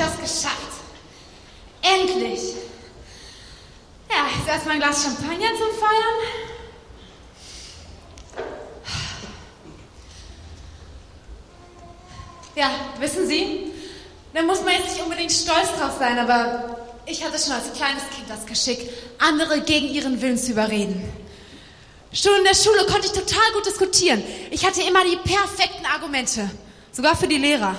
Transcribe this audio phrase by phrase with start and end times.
[0.00, 0.80] ich hab's geschafft.
[1.82, 2.54] Endlich.
[4.08, 6.16] Ja, jetzt erstmal ein Glas Champagner zum Feiern.
[12.56, 13.72] Ja, wissen Sie,
[14.34, 18.02] da muss man jetzt nicht unbedingt stolz drauf sein, aber ich hatte schon als kleines
[18.14, 21.12] Kind das Geschick, andere gegen ihren Willen zu überreden.
[22.12, 24.22] Schon in der Schule konnte ich total gut diskutieren.
[24.50, 26.50] Ich hatte immer die perfekten Argumente,
[26.90, 27.76] sogar für die Lehrer.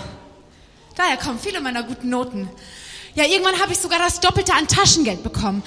[0.96, 2.50] Daher kommen viele meiner guten Noten.
[3.16, 5.64] Ja, irgendwann habe ich sogar das Doppelte an Taschengeld bekommen.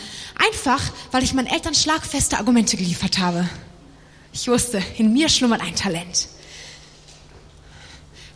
[0.47, 0.81] Einfach,
[1.13, 3.49] weil ich meinen Eltern schlagfeste Argumente geliefert habe.
[4.33, 6.29] Ich wusste, in mir schlummert ein Talent.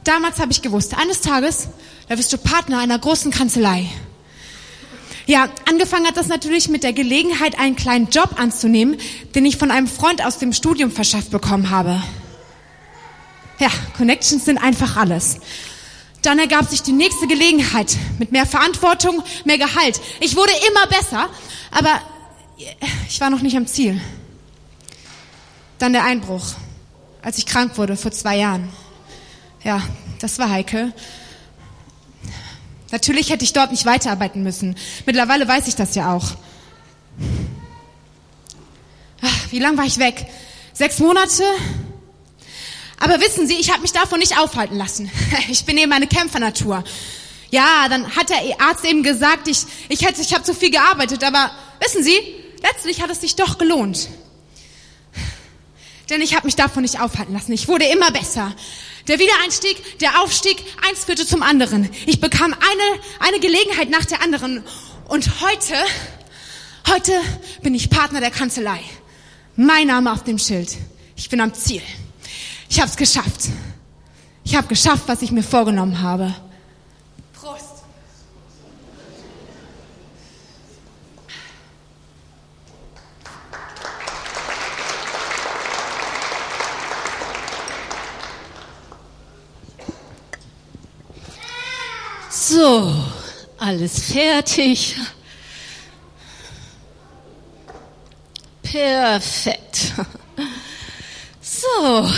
[0.05, 1.69] Damals habe ich gewusst, eines Tages,
[2.09, 3.87] da wirst du Partner einer großen Kanzlei.
[5.27, 8.97] Ja, angefangen hat das natürlich mit der Gelegenheit, einen kleinen Job anzunehmen,
[9.35, 12.03] den ich von einem Freund aus dem Studium verschafft bekommen habe.
[13.59, 15.41] Ja, Connections sind einfach alles.
[16.29, 19.99] Dann ergab sich die nächste Gelegenheit mit mehr Verantwortung, mehr Gehalt.
[20.21, 21.31] Ich wurde immer besser,
[21.71, 22.03] aber
[23.09, 23.99] ich war noch nicht am Ziel.
[25.79, 26.45] Dann der Einbruch,
[27.23, 28.69] als ich krank wurde vor zwei Jahren.
[29.65, 29.81] Ja,
[30.21, 30.93] das war heikel.
[32.91, 34.77] Natürlich hätte ich dort nicht weiterarbeiten müssen.
[35.07, 36.33] Mittlerweile weiß ich das ja auch.
[39.23, 40.27] Ach, wie lang war ich weg?
[40.75, 41.43] Sechs Monate?
[43.01, 45.11] Aber wissen Sie, ich habe mich davon nicht aufhalten lassen.
[45.49, 46.85] Ich bin eben eine Kämpfernatur.
[47.51, 51.25] Ja, dann hat der Arzt eben gesagt, ich, ich hätte, ich habe zu viel gearbeitet,
[51.25, 52.19] aber wissen Sie,
[52.63, 54.09] letztlich hat es sich doch gelohnt.
[56.11, 57.53] Denn ich habe mich davon nicht aufhalten lassen.
[57.53, 58.55] Ich wurde immer besser.
[59.09, 61.89] Der Wiedereinstieg, der Aufstieg, eins führte zum anderen.
[62.07, 64.63] Ich bekam eine, eine Gelegenheit nach der anderen.
[65.07, 65.75] Und heute,
[66.91, 67.13] heute
[67.63, 68.81] bin ich Partner der Kanzlei.
[69.57, 70.77] Mein Name auf dem Schild.
[71.17, 71.83] Ich bin am Ziel.
[72.69, 73.49] Ich habe es geschafft.
[74.45, 76.35] Ich habe geschafft, was ich mir vorgenommen habe.
[77.35, 77.65] Prost.
[92.31, 92.95] So,
[93.59, 94.97] alles fertig.
[98.63, 99.95] Perfekt.
[101.41, 102.09] So,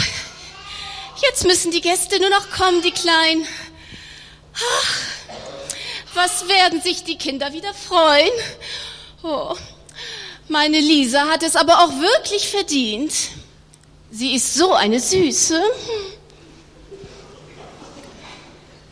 [1.22, 3.46] jetzt müssen die Gäste nur noch kommen, die Kleinen.
[4.54, 5.00] Ach,
[6.14, 8.32] was werden sich die Kinder wieder freuen?
[9.22, 9.54] Oh,
[10.48, 13.12] meine Lisa hat es aber auch wirklich verdient.
[14.10, 15.62] Sie ist so eine Süße.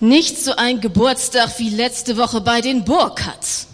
[0.00, 3.66] Nicht so ein Geburtstag wie letzte Woche bei den Burkhards.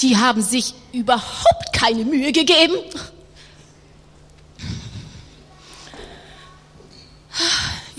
[0.00, 2.76] Die haben sich überhaupt keine Mühe gegeben.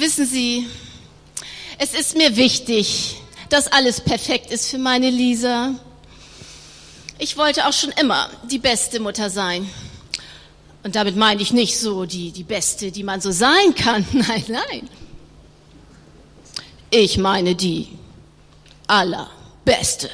[0.02, 0.68] Wissen Sie,
[1.78, 3.18] es ist mir wichtig,
[3.50, 5.76] dass alles perfekt ist für meine Lisa.
[7.20, 9.70] Ich wollte auch schon immer die beste Mutter sein.
[10.82, 14.04] Und damit meine ich nicht so die, die beste, die man so sein kann.
[14.12, 14.90] Nein, nein.
[16.90, 17.88] Ich meine die
[18.88, 20.10] allerbeste.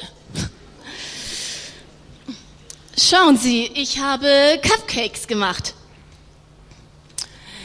[2.98, 5.72] Schauen Sie, ich habe Cupcakes gemacht.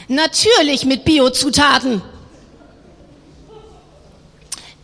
[0.08, 2.00] Natürlich mit Biozutaten.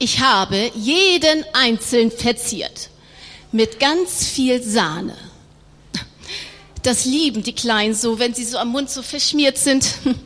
[0.02, 2.88] Ich habe jeden einzeln verziert.
[3.52, 5.14] Mit ganz viel Sahne.
[6.82, 9.86] Das lieben die Kleinen so, wenn sie so am Mund so verschmiert sind.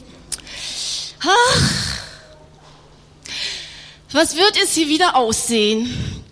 [1.21, 1.61] Ach,
[4.13, 6.23] was wird es hier wieder aussehen?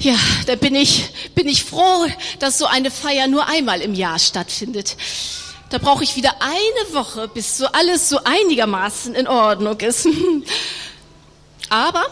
[0.00, 2.06] Ja, da bin ich, bin ich froh,
[2.40, 4.96] dass so eine Feier nur einmal im Jahr stattfindet.
[5.70, 10.08] Da brauche ich wieder eine Woche, bis so alles so einigermaßen in Ordnung ist.
[11.68, 12.04] Aber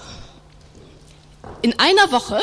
[1.62, 2.41] in einer Woche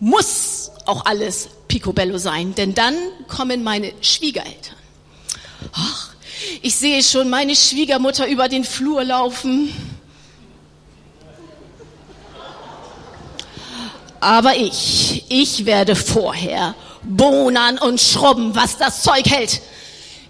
[0.00, 2.94] muss auch alles picobello sein, denn dann
[3.26, 4.76] kommen meine Schwiegereltern.
[5.72, 6.10] Ach,
[6.62, 9.74] ich sehe schon meine Schwiegermutter über den Flur laufen.
[14.20, 19.60] Aber ich, ich werde vorher bohnern und schrubben, was das Zeug hält.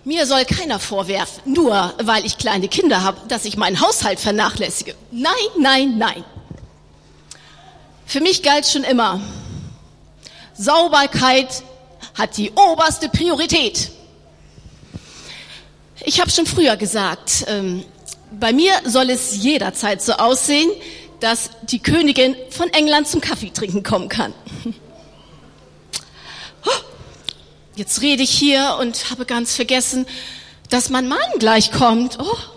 [0.04, 4.94] Mir soll keiner vorwerfen, nur weil ich kleine Kinder habe, dass ich meinen Haushalt vernachlässige.
[5.10, 6.24] Nein, nein, nein.
[8.14, 9.20] Für mich galt schon immer,
[10.56, 11.64] Sauberkeit
[12.14, 13.90] hat die oberste Priorität.
[16.04, 17.84] Ich habe schon früher gesagt, ähm,
[18.30, 20.70] bei mir soll es jederzeit so aussehen,
[21.18, 24.32] dass die Königin von England zum Kaffee trinken kommen kann.
[27.74, 30.06] Jetzt rede ich hier und habe ganz vergessen,
[30.70, 32.20] dass mein Mann gleich kommt.
[32.20, 32.53] Oh.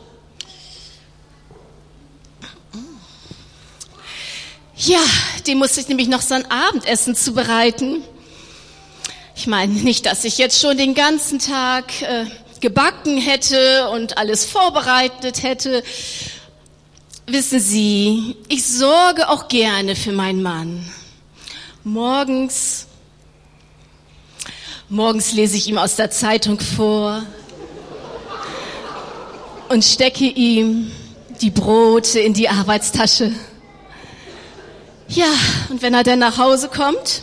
[4.79, 5.00] Ja,
[5.47, 8.03] dem musste ich nämlich noch sein Abendessen zubereiten.
[9.35, 12.25] Ich meine nicht, dass ich jetzt schon den ganzen Tag äh,
[12.59, 15.83] gebacken hätte und alles vorbereitet hätte.
[17.25, 20.88] Wissen Sie, ich sorge auch gerne für meinen Mann.
[21.83, 22.85] Morgens,
[24.89, 27.24] morgens lese ich ihm aus der Zeitung vor
[29.69, 30.91] und stecke ihm
[31.41, 33.31] die Brote in die Arbeitstasche.
[35.09, 35.31] Ja,
[35.69, 37.21] und wenn er dann nach Hause kommt,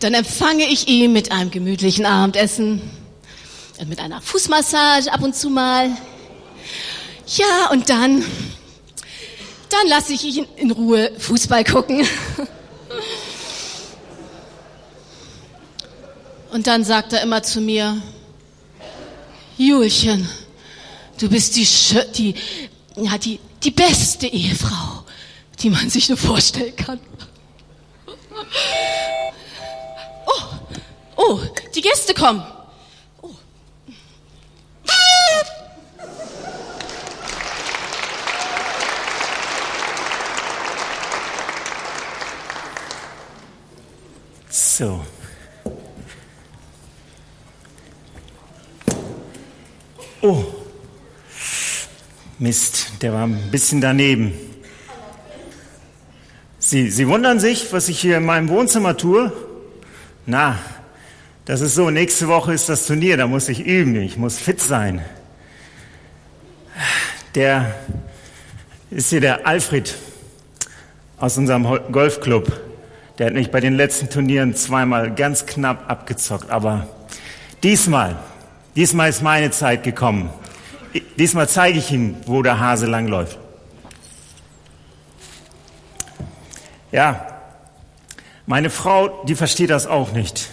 [0.00, 2.82] dann empfange ich ihn mit einem gemütlichen Abendessen
[3.78, 5.90] und mit einer Fußmassage ab und zu mal.
[7.26, 8.24] Ja, und dann,
[9.70, 12.06] dann lasse ich ihn in Ruhe Fußball gucken.
[16.50, 18.00] Und dann sagt er immer zu mir,
[19.58, 20.26] Julchen,
[21.20, 21.68] du bist die,
[22.16, 22.34] die,
[22.96, 25.04] ja, die, die beste Ehefrau,
[25.60, 27.00] die man sich nur vorstellen kann.
[30.26, 30.42] Oh,
[31.16, 31.40] oh,
[31.74, 32.44] die Gäste kommen.
[33.22, 33.30] Oh.
[44.48, 45.04] So.
[50.20, 50.44] Oh.
[52.38, 54.47] Mist, der war ein bisschen daneben.
[56.68, 59.32] Sie, Sie wundern sich, was ich hier in meinem Wohnzimmer tue?
[60.26, 60.58] Na,
[61.46, 64.60] das ist so, nächste Woche ist das Turnier, da muss ich üben, ich muss fit
[64.60, 65.02] sein.
[67.34, 67.74] Der
[68.90, 69.96] ist hier der Alfred
[71.16, 72.52] aus unserem Golfclub.
[73.16, 76.86] Der hat mich bei den letzten Turnieren zweimal ganz knapp abgezockt, aber
[77.62, 78.16] diesmal,
[78.76, 80.28] diesmal ist meine Zeit gekommen.
[81.16, 83.38] Diesmal zeige ich ihm, wo der Hase langläuft.
[86.90, 87.42] Ja,
[88.46, 90.48] meine Frau, die versteht das auch nicht.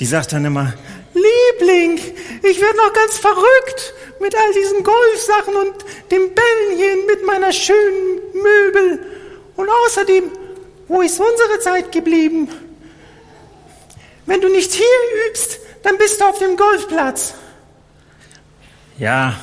[0.00, 0.74] Die sagt dann immer,
[1.14, 1.98] Liebling,
[2.42, 8.20] ich werde noch ganz verrückt mit all diesen Golfsachen und dem Bällchen mit meiner schönen
[8.34, 9.00] Möbel.
[9.56, 10.24] Und außerdem,
[10.88, 12.48] wo ist unsere Zeit geblieben?
[14.26, 17.34] Wenn du nicht hier übst, dann bist du auf dem Golfplatz.
[18.98, 19.34] Ja,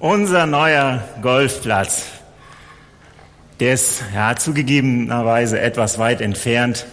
[0.00, 2.06] unser neuer Golfplatz.
[3.60, 6.86] Der ist ja zugegebenerweise etwas weit entfernt,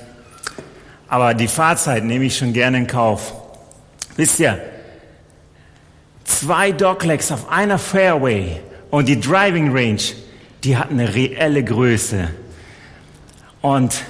[1.08, 3.34] aber die Fahrzeit nehme ich schon gerne in Kauf.
[4.18, 4.60] Wisst ihr,
[6.25, 8.60] zwei Docklegs auf einer Fairway
[8.90, 10.02] und die Driving Range,
[10.66, 12.28] die hat eine reelle Größe.
[13.62, 14.04] Und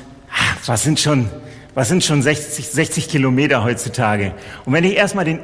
[0.65, 1.30] was sind schon,
[1.75, 4.33] was sind schon 60, 60 Kilometer heutzutage?
[4.65, 5.42] Und wenn ich erstmal den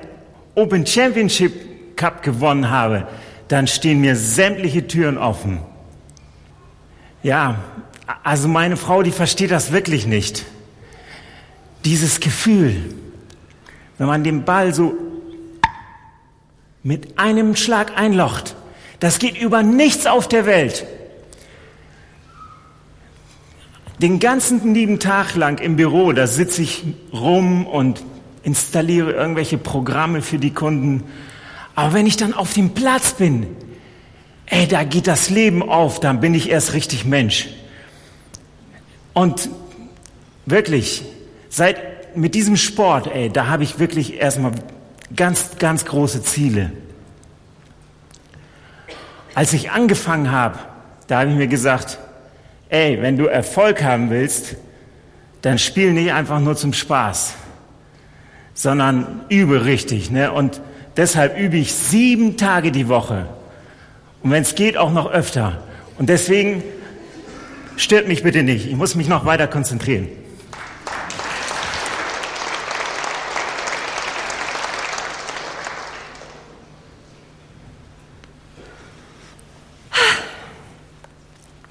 [0.55, 3.07] Open Championship Cup gewonnen habe,
[3.49, 5.59] dann stehen mir sämtliche Türen offen.
[7.23, 7.63] Ja,
[8.23, 10.43] also meine Frau, die versteht das wirklich nicht.
[11.85, 12.75] Dieses Gefühl,
[13.97, 14.93] wenn man den Ball so
[16.83, 18.55] mit einem Schlag einlocht,
[18.99, 20.85] das geht über nichts auf der Welt.
[23.99, 26.83] Den ganzen lieben Tag lang im Büro, da sitze ich
[27.13, 28.03] rum und
[28.43, 31.05] installiere irgendwelche Programme für die Kunden.
[31.73, 33.47] Aber wenn ich dann auf dem Platz bin,
[34.53, 37.47] ey, da geht das Leben auf, dann bin ich erst richtig Mensch.
[39.13, 39.49] Und
[40.45, 41.03] wirklich,
[41.49, 44.51] seit mit diesem Sport, ey, da habe ich wirklich erstmal
[45.15, 46.71] ganz, ganz große Ziele.
[49.33, 50.59] Als ich angefangen habe,
[51.07, 51.97] da habe ich mir gesagt,
[52.69, 54.55] ey, wenn du Erfolg haben willst,
[55.41, 57.33] dann spiel nicht einfach nur zum Spaß,
[58.53, 60.11] sondern übe richtig.
[60.11, 60.31] Ne?
[60.31, 60.61] Und
[60.95, 63.27] deshalb übe ich sieben Tage die Woche.
[64.23, 65.61] Und wenn es geht, auch noch öfter.
[65.99, 66.63] Und deswegen
[67.75, 68.67] stört mich bitte nicht.
[68.67, 70.07] Ich muss mich noch weiter konzentrieren.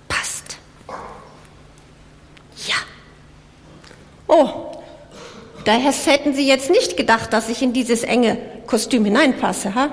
[0.09, 0.59] Passt.
[2.66, 2.75] Ja.
[4.26, 4.76] Oh,
[5.64, 9.90] daher hätten Sie jetzt nicht gedacht, dass ich in dieses enge Kostüm hineinpasse, ha?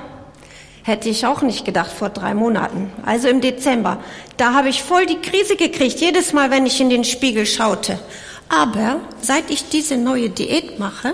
[0.90, 4.00] Hätte ich auch nicht gedacht vor drei Monaten, also im Dezember.
[4.38, 8.00] Da habe ich voll die Krise gekriegt, jedes Mal, wenn ich in den Spiegel schaute.
[8.50, 11.14] Aber seit ich diese neue Diät mache,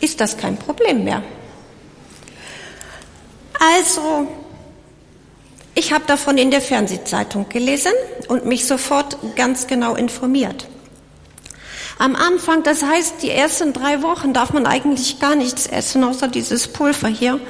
[0.00, 1.22] ist das kein Problem mehr.
[3.58, 4.28] Also,
[5.74, 7.92] ich habe davon in der Fernsehzeitung gelesen
[8.28, 10.68] und mich sofort ganz genau informiert.
[11.98, 16.28] Am Anfang, das heißt, die ersten drei Wochen darf man eigentlich gar nichts essen, außer
[16.28, 17.40] dieses Pulver hier.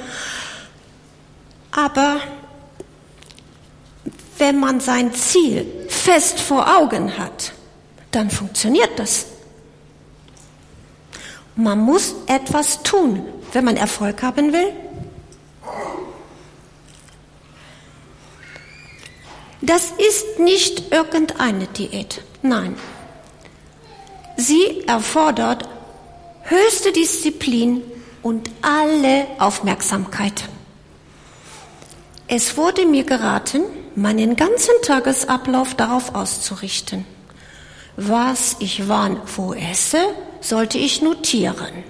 [1.71, 2.19] Aber
[4.39, 7.53] wenn man sein Ziel fest vor Augen hat,
[8.09, 9.27] dann funktioniert das.
[11.55, 14.73] Man muss etwas tun, wenn man Erfolg haben will.
[19.61, 22.23] Das ist nicht irgendeine Diät.
[22.41, 22.75] Nein.
[24.39, 25.67] Sie erfordert
[26.43, 27.81] höchste Disziplin
[28.23, 30.45] und alle Aufmerksamkeit.
[32.25, 33.63] Es wurde mir geraten,
[33.95, 37.03] meinen ganzen Tagesablauf darauf auszurichten.
[37.97, 39.99] Was ich wann wo esse,
[40.39, 41.83] sollte ich notieren.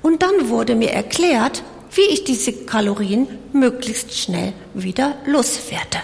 [0.00, 1.62] Und dann wurde mir erklärt,
[1.92, 5.98] wie ich diese Kalorien möglichst schnell wieder loswerde.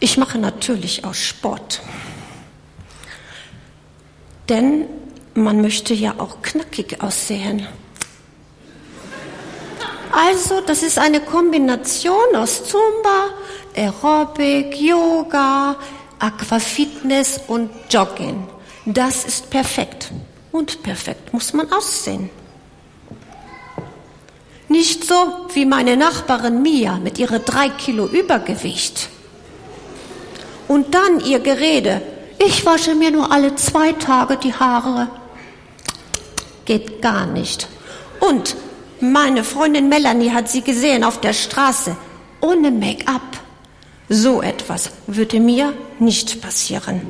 [0.00, 1.82] Ich mache natürlich auch Sport.
[4.48, 4.86] Denn
[5.34, 7.66] man möchte ja auch knackig aussehen.
[10.12, 13.30] Also, das ist eine Kombination aus Zumba,
[13.74, 15.76] Aerobic, Yoga,
[16.20, 18.46] Aquafitness und Jogging.
[18.86, 20.10] Das ist perfekt.
[20.52, 22.30] Und perfekt muss man aussehen.
[24.68, 25.14] Nicht so
[25.52, 29.08] wie meine Nachbarin Mia mit ihrer drei Kilo Übergewicht.
[30.68, 32.02] Und dann ihr Gerede.
[32.38, 35.08] Ich wasche mir nur alle zwei Tage die Haare.
[36.64, 37.68] Geht gar nicht.
[38.20, 38.56] Und
[39.00, 41.96] meine Freundin Melanie hat sie gesehen auf der Straße.
[42.40, 43.22] Ohne Make-up.
[44.08, 47.02] So etwas würde mir nicht passieren.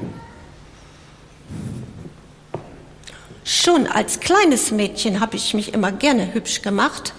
[3.44, 7.12] Schon als kleines Mädchen habe ich mich immer gerne hübsch gemacht.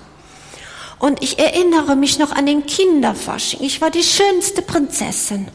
[0.97, 3.62] Und ich erinnere mich noch an den Kinderfasching.
[3.62, 5.50] Ich war die schönste Prinzessin.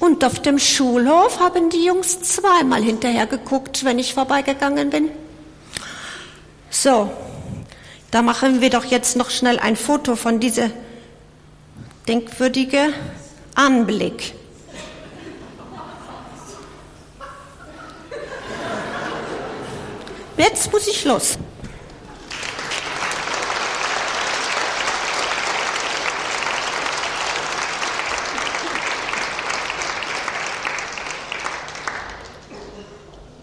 [0.00, 5.10] Und auf dem Schulhof haben die Jungs zweimal hinterher geguckt, wenn ich vorbeigegangen bin.
[6.70, 7.10] So,
[8.10, 10.70] da machen wir doch jetzt noch schnell ein Foto von dieser
[12.08, 12.92] denkwürdige
[13.54, 14.34] Anblick.
[20.36, 21.38] Jetzt muss ich los.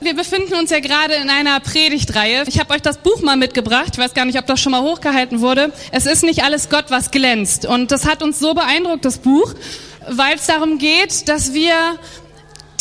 [0.03, 2.43] Wir befinden uns ja gerade in einer Predigtreihe.
[2.47, 3.89] Ich habe euch das Buch mal mitgebracht.
[3.93, 5.71] Ich weiß gar nicht, ob das schon mal hochgehalten wurde.
[5.91, 7.67] Es ist nicht alles Gott, was glänzt.
[7.67, 9.53] Und das hat uns so beeindruckt, das Buch,
[10.07, 11.75] weil es darum geht, dass wir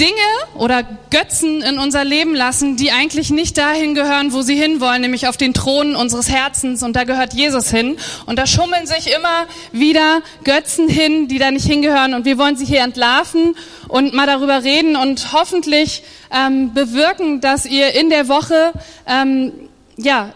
[0.00, 0.10] Dinge
[0.54, 5.28] oder Götzen in unser Leben lassen, die eigentlich nicht dahin gehören, wo sie hinwollen, nämlich
[5.28, 6.82] auf den Thron unseres Herzens.
[6.82, 7.98] Und da gehört Jesus hin.
[8.24, 12.14] Und da schummeln sich immer wieder Götzen hin, die da nicht hingehören.
[12.14, 13.54] Und wir wollen sie hier entlarven
[13.88, 18.72] und mal darüber reden und hoffentlich ähm, bewirken, dass ihr in der Woche
[19.06, 19.52] ähm,
[19.98, 20.32] ja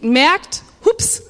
[0.00, 1.22] merkt, hups,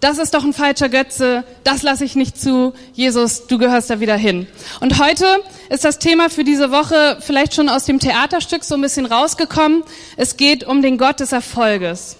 [0.00, 2.72] das ist doch ein falscher Götze, das lasse ich nicht zu.
[2.94, 4.46] Jesus, du gehörst da wieder hin.
[4.80, 5.26] Und heute
[5.68, 9.82] ist das Thema für diese Woche vielleicht schon aus dem Theaterstück so ein bisschen rausgekommen.
[10.16, 12.16] Es geht um den Gott des Erfolges.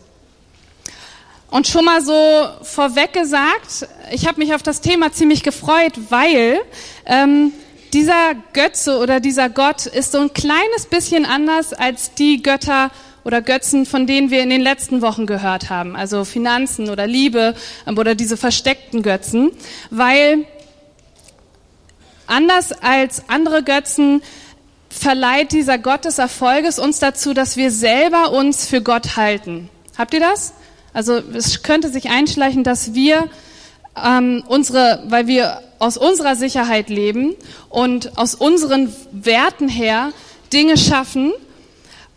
[1.51, 6.61] Und schon mal so vorweg gesagt, ich habe mich auf das Thema ziemlich gefreut, weil
[7.07, 7.53] ähm,
[7.93, 12.91] dieser Götze oder dieser Gott ist so ein kleines bisschen anders als die Götter
[13.25, 17.55] oder Götzen, von denen wir in den letzten Wochen gehört haben, also Finanzen oder Liebe
[17.87, 19.51] ähm, oder diese versteckten Götzen,
[19.91, 20.45] weil
[22.27, 24.23] anders als andere Götzen
[24.89, 29.69] verleiht dieser Gott des Erfolges uns dazu, dass wir selber uns für Gott halten.
[29.97, 30.53] Habt ihr das?
[30.93, 33.29] Also es könnte sich einschleichen, dass wir
[33.97, 37.35] ähm, unsere, weil wir aus unserer Sicherheit leben
[37.69, 40.13] und aus unseren Werten her
[40.53, 41.33] Dinge schaffen,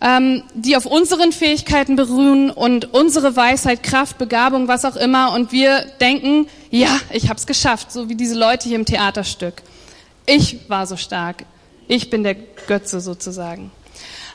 [0.04, 5.34] ähm, die auf unseren Fähigkeiten beruhen und unsere Weisheit, Kraft, Begabung, was auch immer.
[5.34, 9.62] Und wir denken, ja, ich habe es geschafft, so wie diese Leute hier im Theaterstück.
[10.26, 11.46] Ich war so stark.
[11.88, 13.72] Ich bin der Götze sozusagen.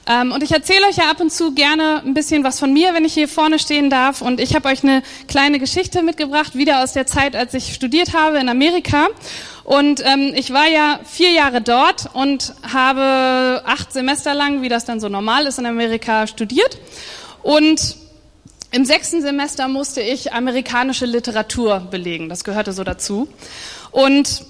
[0.07, 2.95] Ähm, und ich erzähle euch ja ab und zu gerne ein bisschen was von mir,
[2.95, 4.23] wenn ich hier vorne stehen darf.
[4.23, 8.15] Und ich habe euch eine kleine Geschichte mitgebracht, wieder aus der Zeit, als ich studiert
[8.15, 9.09] habe in Amerika.
[9.69, 14.87] Und ähm, ich war ja vier Jahre dort und habe acht Semester lang, wie das
[14.87, 16.79] dann so normal ist in Amerika, studiert.
[17.43, 17.97] Und
[18.71, 22.31] im sechsten Semester musste ich amerikanische Literatur belegen.
[22.31, 23.29] Das gehörte so dazu.
[23.91, 24.47] Und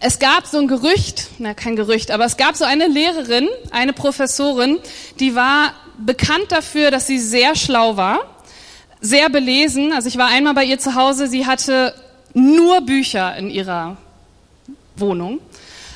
[0.00, 3.92] es gab so ein Gerücht, na kein Gerücht, aber es gab so eine Lehrerin, eine
[3.92, 4.80] Professorin,
[5.20, 8.18] die war bekannt dafür, dass sie sehr schlau war,
[9.00, 9.92] sehr belesen.
[9.92, 11.94] Also ich war einmal bei ihr zu Hause, sie hatte
[12.34, 13.96] nur Bücher in ihrer
[14.96, 15.40] Wohnung.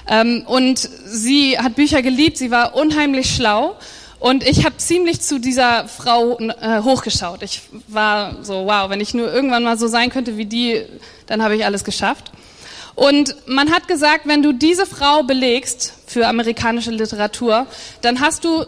[0.07, 3.77] Ähm, und sie hat Bücher geliebt, sie war unheimlich schlau.
[4.19, 7.43] Und ich habe ziemlich zu dieser Frau äh, hochgeschaut.
[7.43, 10.83] Ich war so, wow, wenn ich nur irgendwann mal so sein könnte wie die,
[11.27, 12.33] dann habe ich alles geschafft.
[12.95, 17.67] Und man hat gesagt, wenn du diese Frau belegst für amerikanische Literatur,
[18.03, 18.65] dann hast du,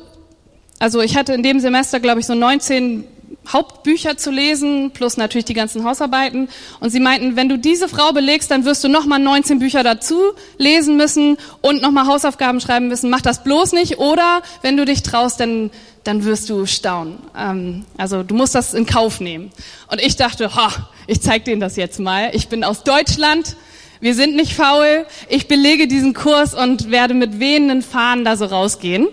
[0.78, 3.04] also ich hatte in dem Semester, glaube ich, so 19
[3.52, 6.48] Hauptbücher zu lesen, plus natürlich die ganzen Hausarbeiten.
[6.80, 10.20] Und sie meinten, wenn du diese Frau belegst, dann wirst du nochmal 19 Bücher dazu
[10.58, 13.10] lesen müssen und nochmal Hausaufgaben schreiben müssen.
[13.10, 13.98] Mach das bloß nicht.
[13.98, 15.70] Oder wenn du dich traust, dann,
[16.04, 17.18] dann wirst du staunen.
[17.36, 19.50] Ähm, also du musst das in Kauf nehmen.
[19.90, 20.70] Und ich dachte, ha,
[21.06, 22.30] ich zeig denen das jetzt mal.
[22.32, 23.56] Ich bin aus Deutschland.
[24.00, 25.06] Wir sind nicht faul.
[25.28, 29.08] Ich belege diesen Kurs und werde mit wehenden Fahnen da so rausgehen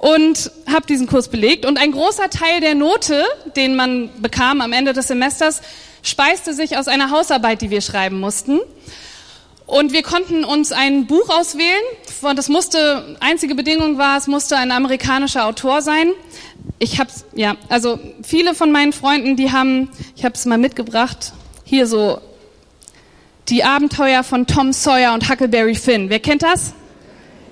[0.00, 1.66] und habe diesen Kurs belegt.
[1.66, 3.22] Und ein großer Teil der Note,
[3.54, 5.60] den man bekam am Ende des Semesters,
[6.02, 8.60] speiste sich aus einer Hausarbeit, die wir schreiben mussten.
[9.66, 11.82] Und wir konnten uns ein Buch auswählen.
[12.22, 16.12] Und das musste, einzige Bedingung war, es musste ein amerikanischer Autor sein.
[16.78, 21.34] Ich hab's, ja, also viele von meinen Freunden, die haben, ich habe es mal mitgebracht,
[21.62, 22.20] hier so
[23.50, 26.08] die Abenteuer von Tom Sawyer und Huckleberry Finn.
[26.08, 26.72] Wer kennt das?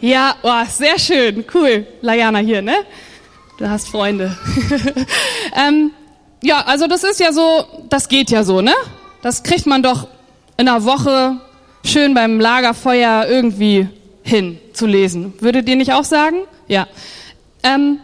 [0.01, 1.85] Ja, oh, sehr schön, cool.
[2.03, 2.77] Layana hier, ne?
[3.59, 4.37] Du hast Freunde.
[5.57, 5.91] ähm,
[6.41, 8.75] ja, also das ist ja so, das geht ja so, ne?
[9.23, 10.07] Das kriegt man doch
[10.57, 11.41] in einer Woche
[11.85, 13.89] schön beim Lagerfeuer irgendwie
[14.23, 15.35] hin zu lesen.
[15.41, 16.43] Würdet ihr nicht auch sagen?
[16.69, 16.87] Ja.
[17.65, 17.99] Ähm,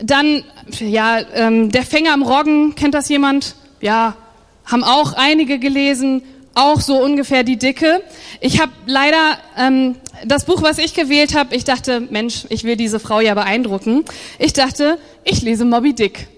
[0.00, 0.44] dann,
[0.78, 3.54] ja, ähm, der Fänger im Roggen, kennt das jemand?
[3.82, 4.16] Ja,
[4.64, 6.22] haben auch einige gelesen
[6.54, 8.02] auch so ungefähr die Dicke.
[8.40, 12.76] Ich habe leider ähm, das Buch, was ich gewählt habe, ich dachte, Mensch, ich will
[12.76, 14.04] diese Frau ja beeindrucken.
[14.38, 16.28] Ich dachte, ich lese Moby Dick.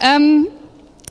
[0.00, 0.48] Ähm,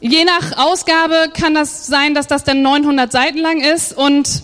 [0.01, 4.43] je nach Ausgabe kann das sein, dass das dann 900 Seiten lang ist und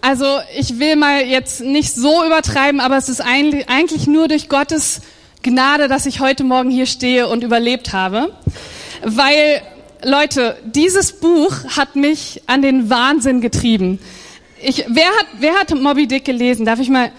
[0.00, 5.00] also ich will mal jetzt nicht so übertreiben, aber es ist eigentlich nur durch Gottes
[5.42, 8.32] Gnade, dass ich heute Morgen hier stehe und überlebt habe,
[9.02, 9.62] weil
[10.04, 13.98] Leute, dieses Buch hat mich an den Wahnsinn getrieben.
[14.60, 16.64] Ich, wer, hat, wer hat Moby Dick gelesen?
[16.64, 17.10] Darf ich mal?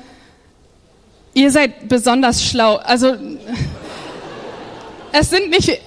[1.34, 2.78] Ihr seid besonders schlau.
[2.78, 3.16] Also,
[5.12, 5.80] es sind nicht,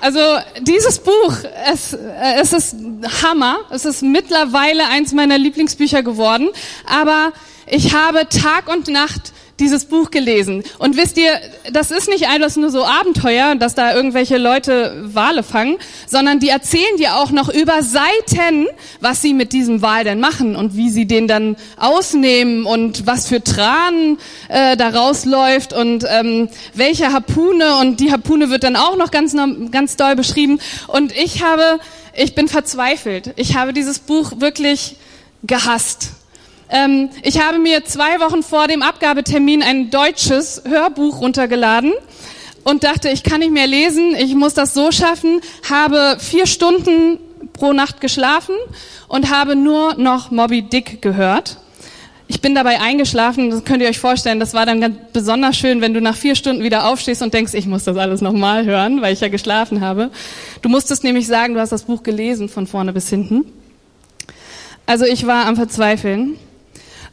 [0.00, 0.20] also
[0.60, 1.34] dieses Buch,
[1.70, 1.96] es,
[2.40, 2.76] es ist
[3.22, 3.56] Hammer.
[3.70, 6.48] Es ist mittlerweile eins meiner Lieblingsbücher geworden.
[6.86, 7.32] Aber
[7.66, 10.62] ich habe Tag und Nacht dieses Buch gelesen.
[10.78, 11.32] Und wisst ihr,
[11.72, 16.48] das ist nicht alles nur so Abenteuer, dass da irgendwelche Leute Wale fangen, sondern die
[16.48, 18.66] erzählen dir auch noch über Seiten,
[19.00, 23.28] was sie mit diesem Wal denn machen und wie sie den dann ausnehmen und was
[23.28, 28.96] für Tranen äh, da rausläuft und ähm, welche Harpune und die Harpune wird dann auch
[28.96, 29.34] noch ganz,
[29.70, 30.58] ganz doll beschrieben.
[30.86, 31.78] Und ich habe,
[32.14, 33.32] ich bin verzweifelt.
[33.36, 34.96] Ich habe dieses Buch wirklich
[35.42, 36.10] gehasst.
[36.68, 41.92] Ähm, ich habe mir zwei Wochen vor dem Abgabetermin ein deutsches Hörbuch runtergeladen
[42.64, 47.18] und dachte, ich kann nicht mehr lesen, ich muss das so schaffen, habe vier Stunden
[47.52, 48.56] pro Nacht geschlafen
[49.08, 51.58] und habe nur noch Moby Dick gehört.
[52.28, 55.80] Ich bin dabei eingeschlafen, das könnt ihr euch vorstellen, das war dann ganz besonders schön,
[55.80, 59.00] wenn du nach vier Stunden wieder aufstehst und denkst, ich muss das alles nochmal hören,
[59.00, 60.10] weil ich ja geschlafen habe.
[60.60, 63.44] Du musstest nämlich sagen, du hast das Buch gelesen von vorne bis hinten.
[64.86, 66.36] Also ich war am Verzweifeln.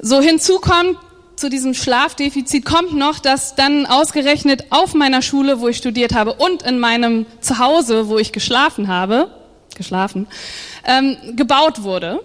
[0.06, 0.98] So hinzu kommt,
[1.38, 6.34] zu diesem Schlafdefizit kommt noch, dass dann ausgerechnet auf meiner Schule, wo ich studiert habe
[6.34, 9.30] und in meinem Zuhause, wo ich geschlafen habe,
[9.78, 10.28] geschlafen,
[10.86, 12.20] ähm, gebaut wurde.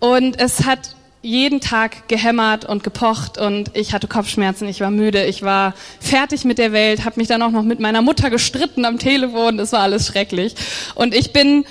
[0.00, 5.26] Und es hat jeden Tag gehämmert und gepocht und ich hatte Kopfschmerzen, ich war müde,
[5.26, 8.86] ich war fertig mit der Welt, habe mich dann auch noch mit meiner Mutter gestritten
[8.86, 10.54] am Telefon, das war alles schrecklich.
[10.94, 11.66] Und ich bin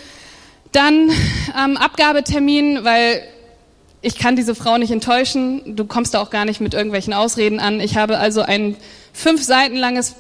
[0.72, 1.10] dann
[1.56, 3.24] am Abgabetermin, weil
[4.02, 7.60] ich kann diese Frau nicht enttäuschen, du kommst da auch gar nicht mit irgendwelchen Ausreden
[7.60, 7.80] an.
[7.80, 8.76] Ich habe also ein
[9.14, 10.16] fünf Seiten langes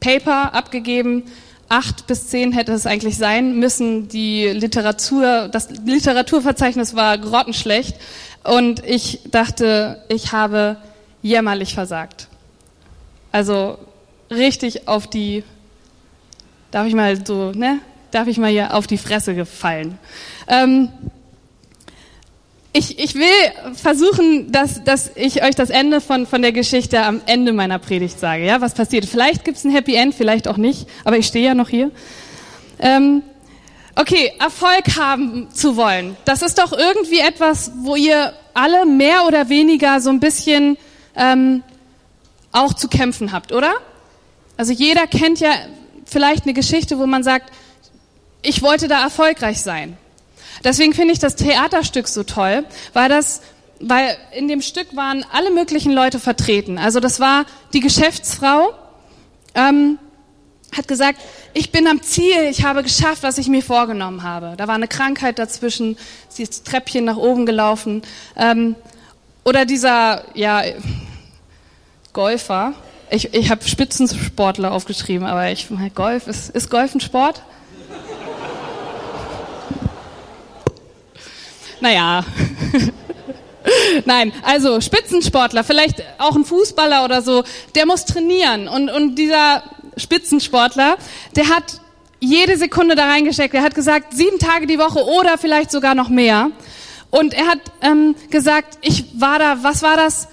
[0.00, 1.24] Paper abgegeben,
[1.68, 4.08] acht bis zehn hätte es eigentlich sein müssen.
[4.08, 7.96] Die Literatur, das Literaturverzeichnis war grottenschlecht
[8.44, 10.76] und ich dachte, ich habe
[11.22, 12.28] jämmerlich versagt.
[13.30, 13.78] Also
[14.30, 15.44] richtig auf die,
[16.70, 17.78] darf ich mal so, ne?
[18.10, 19.98] Darf ich mal hier auf die Fresse gefallen.
[20.46, 20.90] Ähm,
[22.72, 27.20] ich, ich will versuchen, dass, dass ich euch das Ende von, von der Geschichte am
[27.26, 28.46] Ende meiner Predigt sage.
[28.46, 29.04] Ja, was passiert?
[29.04, 31.90] Vielleicht gibt's ein Happy End, vielleicht auch nicht, aber ich stehe ja noch hier.
[32.78, 33.22] Ähm,
[33.94, 36.16] okay, Erfolg haben zu wollen.
[36.24, 40.78] Das ist doch irgendwie etwas, wo ihr alle mehr oder weniger so ein bisschen
[41.14, 41.62] ähm,
[42.52, 43.72] auch zu kämpfen habt, oder?
[44.56, 45.50] Also jeder kennt ja
[46.06, 47.52] vielleicht eine Geschichte, wo man sagt,
[48.42, 49.96] ich wollte da erfolgreich sein.
[50.64, 53.42] Deswegen finde ich das Theaterstück so toll, weil das
[53.84, 56.78] weil in dem Stück waren alle möglichen Leute vertreten.
[56.78, 58.72] Also das war die Geschäftsfrau,
[59.56, 59.98] ähm,
[60.74, 61.20] hat gesagt,
[61.52, 64.54] ich bin am Ziel, ich habe geschafft, was ich mir vorgenommen habe.
[64.56, 65.98] Da war eine Krankheit dazwischen,
[66.28, 68.02] sie ist Treppchen nach oben gelaufen.
[68.36, 68.76] Ähm,
[69.44, 70.62] oder dieser, ja,
[72.12, 72.74] Golfer.
[73.10, 77.42] Ich, ich habe Spitzensportler aufgeschrieben, aber ich, Golf, ist, ist Golf ein Sport?
[81.82, 82.24] Naja.
[84.06, 88.68] Nein, also Spitzensportler, vielleicht auch ein Fußballer oder so, der muss trainieren.
[88.68, 89.62] Und, und dieser
[89.96, 90.96] Spitzensportler,
[91.36, 91.80] der hat
[92.20, 93.54] jede Sekunde da reingesteckt.
[93.54, 96.50] Er hat gesagt, sieben Tage die Woche oder vielleicht sogar noch mehr.
[97.10, 100.28] Und er hat ähm, gesagt, ich war da, was war das?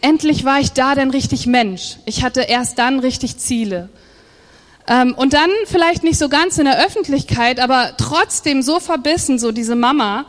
[0.00, 1.96] Endlich war ich da denn richtig Mensch.
[2.04, 3.88] Ich hatte erst dann richtig Ziele.
[4.86, 9.50] Ähm, und dann vielleicht nicht so ganz in der Öffentlichkeit, aber trotzdem so verbissen, so
[9.50, 10.26] diese Mama,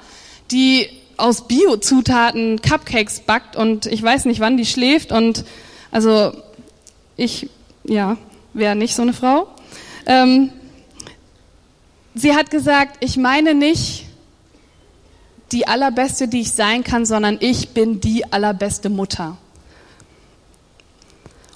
[0.51, 5.45] die aus Bio-Zutaten Cupcakes backt und ich weiß nicht, wann die schläft und
[5.91, 6.33] also
[7.15, 7.49] ich,
[7.83, 8.17] ja,
[8.53, 9.47] wäre nicht so eine Frau.
[10.05, 10.51] Ähm,
[12.13, 14.05] sie hat gesagt, ich meine nicht
[15.51, 19.37] die allerbeste, die ich sein kann, sondern ich bin die allerbeste Mutter.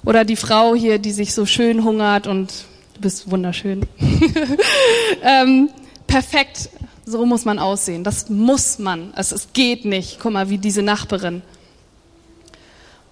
[0.04, 2.50] Oder die Frau hier, die sich so schön hungert und
[2.94, 3.86] du bist wunderschön.
[5.22, 5.68] ähm,
[6.06, 6.70] perfekt,
[7.10, 8.04] so muss man aussehen.
[8.04, 9.12] Das muss man.
[9.16, 10.18] Es, es geht nicht.
[10.20, 11.42] Guck mal, wie diese Nachbarin.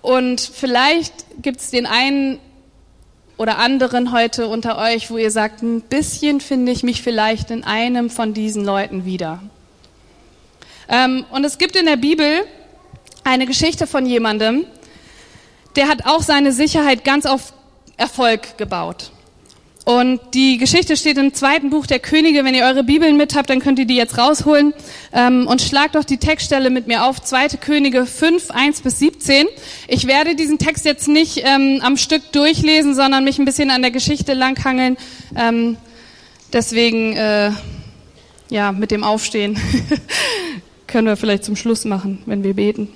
[0.01, 2.39] Und vielleicht gibt es den einen
[3.37, 7.65] oder anderen heute unter euch, wo ihr sagt, ein bisschen finde ich mich vielleicht in
[7.65, 9.43] einem von diesen Leuten wieder.
[10.89, 12.45] Ähm, und es gibt in der Bibel
[13.25, 14.67] eine Geschichte von jemandem,
[15.77, 17.53] der hat auch seine Sicherheit ganz auf
[17.97, 19.13] Erfolg gebaut.
[19.89, 22.45] Und die Geschichte steht im zweiten Buch der Könige.
[22.45, 24.75] Wenn ihr eure Bibeln mit habt, dann könnt ihr die jetzt rausholen.
[25.15, 27.23] Ähm, und schlagt doch die Textstelle mit mir auf.
[27.23, 29.47] Zweite Könige 5, 1 bis 17.
[29.87, 33.81] Ich werde diesen Text jetzt nicht ähm, am Stück durchlesen, sondern mich ein bisschen an
[33.81, 34.99] der Geschichte langhangeln.
[35.35, 35.79] Ähm,
[36.53, 37.53] deswegen, äh,
[38.51, 39.59] ja, mit dem Aufstehen
[40.87, 42.91] können wir vielleicht zum Schluss machen, wenn wir beten.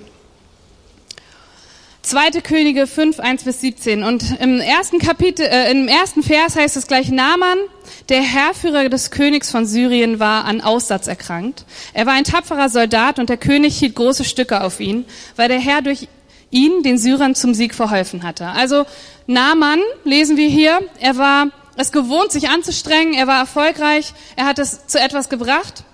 [2.03, 4.03] Zweite Könige 5, 1 bis 17.
[4.03, 7.57] Und im ersten Kapitel, äh, im ersten Vers heißt es gleich, Naaman,
[8.09, 11.63] der Herrführer des Königs von Syrien, war an Aussatz erkrankt.
[11.93, 15.05] Er war ein tapferer Soldat und der König hielt große Stücke auf ihn,
[15.37, 16.09] weil der Herr durch
[16.51, 18.47] ihn den Syrern zum Sieg verholfen hatte.
[18.47, 18.85] Also
[19.25, 24.59] Naaman, lesen wir hier, er war es gewohnt, sich anzustrengen, er war erfolgreich, er hat
[24.59, 25.85] es zu etwas gebracht.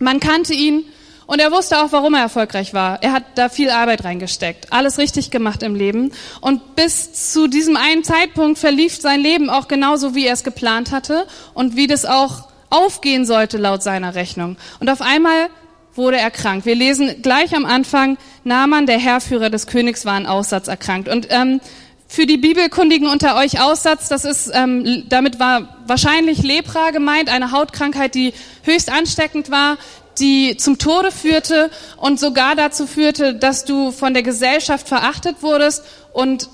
[0.00, 0.86] Man kannte ihn
[1.30, 3.00] und er wusste auch, warum er erfolgreich war.
[3.04, 6.10] Er hat da viel Arbeit reingesteckt, alles richtig gemacht im Leben.
[6.40, 10.90] Und bis zu diesem einen Zeitpunkt verlief sein Leben auch genauso, wie er es geplant
[10.90, 14.56] hatte und wie das auch aufgehen sollte laut seiner Rechnung.
[14.80, 15.50] Und auf einmal
[15.94, 16.66] wurde er krank.
[16.66, 21.08] Wir lesen gleich am Anfang, Naaman, der Herrführer des Königs, war an Aussatz erkrankt.
[21.08, 21.60] Und ähm,
[22.08, 27.52] für die Bibelkundigen unter euch Aussatz, das ist, ähm, damit war wahrscheinlich Lepra gemeint, eine
[27.52, 28.32] Hautkrankheit, die
[28.64, 29.78] höchst ansteckend war,
[30.20, 35.84] die zum Tode führte und sogar dazu führte, dass du von der Gesellschaft verachtet wurdest
[36.12, 36.48] und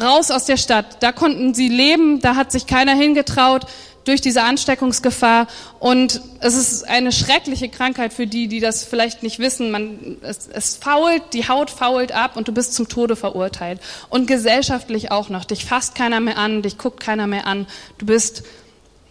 [0.00, 1.02] raus aus der Stadt.
[1.02, 3.66] Da konnten sie leben, da hat sich keiner hingetraut
[4.08, 5.46] durch diese Ansteckungsgefahr.
[5.78, 9.70] Und es ist eine schreckliche Krankheit für die, die das vielleicht nicht wissen.
[9.70, 13.80] Man, es, es fault, die Haut fault ab und du bist zum Tode verurteilt.
[14.08, 15.44] Und gesellschaftlich auch noch.
[15.44, 17.66] Dich fasst keiner mehr an, dich guckt keiner mehr an.
[17.98, 18.44] Du bist,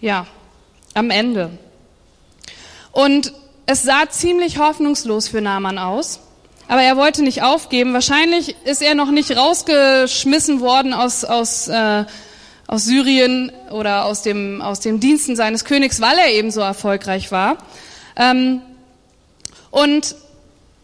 [0.02, 0.26] ja,
[0.96, 1.52] am Ende.
[2.92, 3.34] Und
[3.70, 6.22] es sah ziemlich hoffnungslos für Naaman aus,
[6.70, 7.94] aber er wollte nicht aufgeben.
[7.94, 12.06] Wahrscheinlich ist er noch nicht rausgeschmissen worden aus, aus, äh,
[12.66, 17.32] aus Syrien oder aus dem, aus dem Diensten seines Königs, weil er eben so erfolgreich
[17.34, 17.58] war.
[18.16, 18.62] Ähm,
[19.70, 20.16] und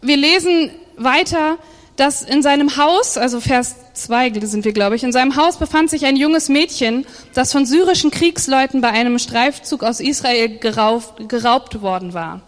[0.02, 1.56] wir lesen weiter,
[1.96, 5.88] dass in seinem Haus, also Vers 2 sind wir, glaube ich, in seinem Haus befand
[5.88, 11.80] sich ein junges Mädchen, das von syrischen Kriegsleuten bei einem Streifzug aus Israel geraubt, geraubt
[11.80, 12.42] worden war.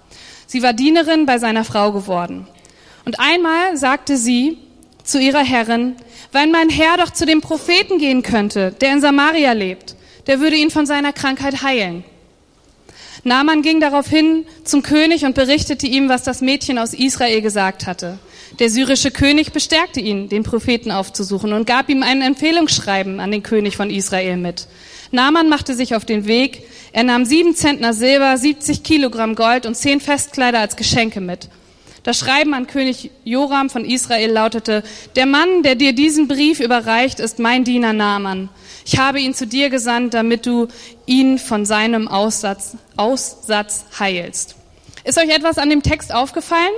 [0.46, 2.46] Sie war Dienerin bei seiner Frau geworden.
[3.04, 4.58] Und einmal sagte sie
[5.04, 5.96] zu ihrer Herrin,
[6.32, 10.56] wenn mein Herr doch zu dem Propheten gehen könnte, der in Samaria lebt, der würde
[10.56, 12.04] ihn von seiner Krankheit heilen.
[13.24, 18.18] Naaman ging daraufhin zum König und berichtete ihm, was das Mädchen aus Israel gesagt hatte.
[18.60, 23.42] Der syrische König bestärkte ihn, den Propheten aufzusuchen und gab ihm ein Empfehlungsschreiben an den
[23.42, 24.68] König von Israel mit.
[25.10, 26.62] Naaman machte sich auf den Weg.
[26.92, 31.48] Er nahm sieben Zentner Silber, 70 Kilogramm Gold und zehn Festkleider als Geschenke mit.
[32.06, 34.84] Das Schreiben an König Joram von Israel lautete,
[35.16, 38.48] der Mann, der dir diesen Brief überreicht, ist mein Diener Naaman.
[38.84, 40.68] Ich habe ihn zu dir gesandt, damit du
[41.06, 44.54] ihn von seinem Aussatz, Aussatz heilst.
[45.02, 46.72] Ist euch etwas an dem Text aufgefallen?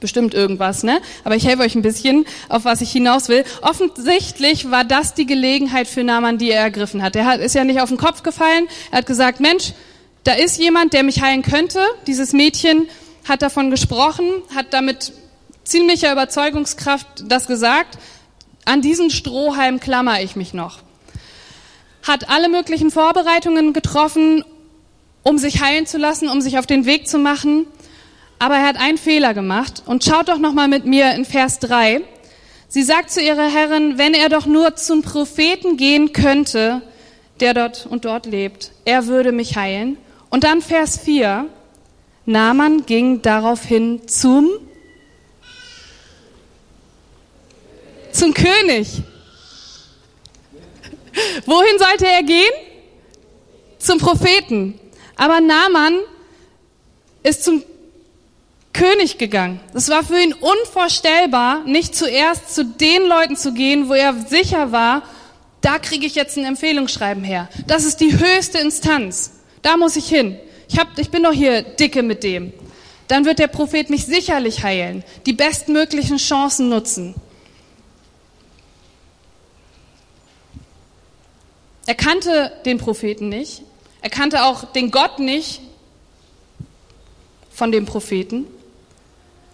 [0.00, 1.00] Bestimmt irgendwas, ne?
[1.24, 3.44] Aber ich helfe euch ein bisschen, auf was ich hinaus will.
[3.62, 7.14] Offensichtlich war das die Gelegenheit für Naaman, die er ergriffen hat.
[7.16, 8.66] Er hat, ist ja nicht auf den Kopf gefallen.
[8.90, 9.72] Er hat gesagt, Mensch,
[10.24, 11.80] da ist jemand, der mich heilen könnte.
[12.06, 12.88] Dieses Mädchen
[13.28, 15.12] hat davon gesprochen, hat damit
[15.64, 17.98] ziemlicher Überzeugungskraft das gesagt.
[18.64, 20.80] An diesen Strohhalm klammer ich mich noch.
[22.02, 24.44] Hat alle möglichen Vorbereitungen getroffen,
[25.22, 27.66] um sich heilen zu lassen, um sich auf den Weg zu machen.
[28.40, 29.82] Aber er hat einen Fehler gemacht.
[29.84, 32.00] Und schaut doch noch mal mit mir in Vers 3.
[32.68, 36.80] Sie sagt zu ihrer Herrin, wenn er doch nur zum Propheten gehen könnte,
[37.40, 39.98] der dort und dort lebt, er würde mich heilen.
[40.30, 41.46] Und dann Vers 4.
[42.24, 44.48] Naaman ging daraufhin zum
[48.10, 49.02] zum König.
[51.44, 52.52] Wohin sollte er gehen?
[53.78, 54.80] Zum Propheten.
[55.16, 55.98] Aber Naaman
[57.22, 57.62] ist zum
[58.80, 59.60] König gegangen.
[59.74, 64.72] Es war für ihn unvorstellbar, nicht zuerst zu den Leuten zu gehen, wo er sicher
[64.72, 65.02] war,
[65.60, 67.50] da kriege ich jetzt ein Empfehlungsschreiben her.
[67.66, 69.32] Das ist die höchste Instanz.
[69.60, 70.38] Da muss ich hin.
[70.66, 72.54] Ich, hab, ich bin doch hier dicke mit dem.
[73.06, 77.14] Dann wird der Prophet mich sicherlich heilen, die bestmöglichen Chancen nutzen.
[81.84, 83.60] Er kannte den Propheten nicht.
[84.00, 85.60] Er kannte auch den Gott nicht
[87.52, 88.46] von dem Propheten.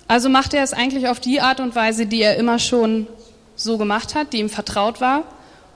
[0.09, 3.07] Also machte er es eigentlich auf die Art und Weise, die er immer schon
[3.57, 5.25] so gemacht hat, die ihm vertraut war.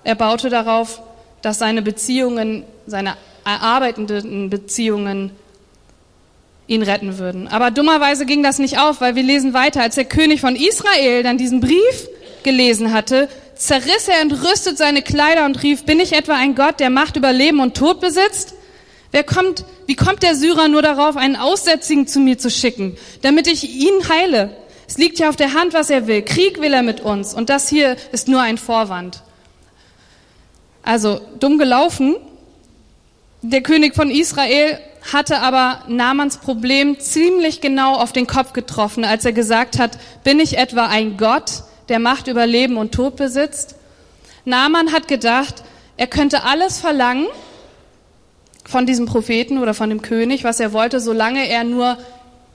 [0.05, 1.03] Er baute darauf,
[1.43, 5.33] dass seine Beziehungen, seine erarbeitenden Beziehungen
[6.66, 7.49] ihn retten würden.
[7.49, 11.23] Aber dummerweise ging das nicht auf, weil wir lesen weiter, als der König von Israel
[11.23, 12.09] dann diesen Brief
[12.45, 16.90] gelesen hatte, zerriss er entrüstet seine Kleider und rief, bin ich etwa ein Gott, der
[16.90, 18.55] Macht über Leben und Tod besitzt?
[19.12, 23.46] Wer kommt, wie kommt der Syrer nur darauf, einen Aussätzigen zu mir zu schicken, damit
[23.46, 24.57] ich ihn heile?
[24.87, 26.23] Es liegt ja auf der Hand, was er will.
[26.23, 27.35] Krieg will er mit uns.
[27.35, 29.23] Und das hier ist nur ein Vorwand.
[30.83, 32.16] Also, dumm gelaufen.
[33.42, 34.79] Der König von Israel
[35.12, 40.40] hatte aber Namans Problem ziemlich genau auf den Kopf getroffen, als er gesagt hat, bin
[40.40, 43.77] ich etwa ein Gott, der Macht über Leben und Tod besitzt.
[44.44, 45.62] Naaman hat gedacht,
[45.96, 47.27] er könnte alles verlangen
[48.64, 51.99] von diesem Propheten oder von dem König, was er wollte, solange er nur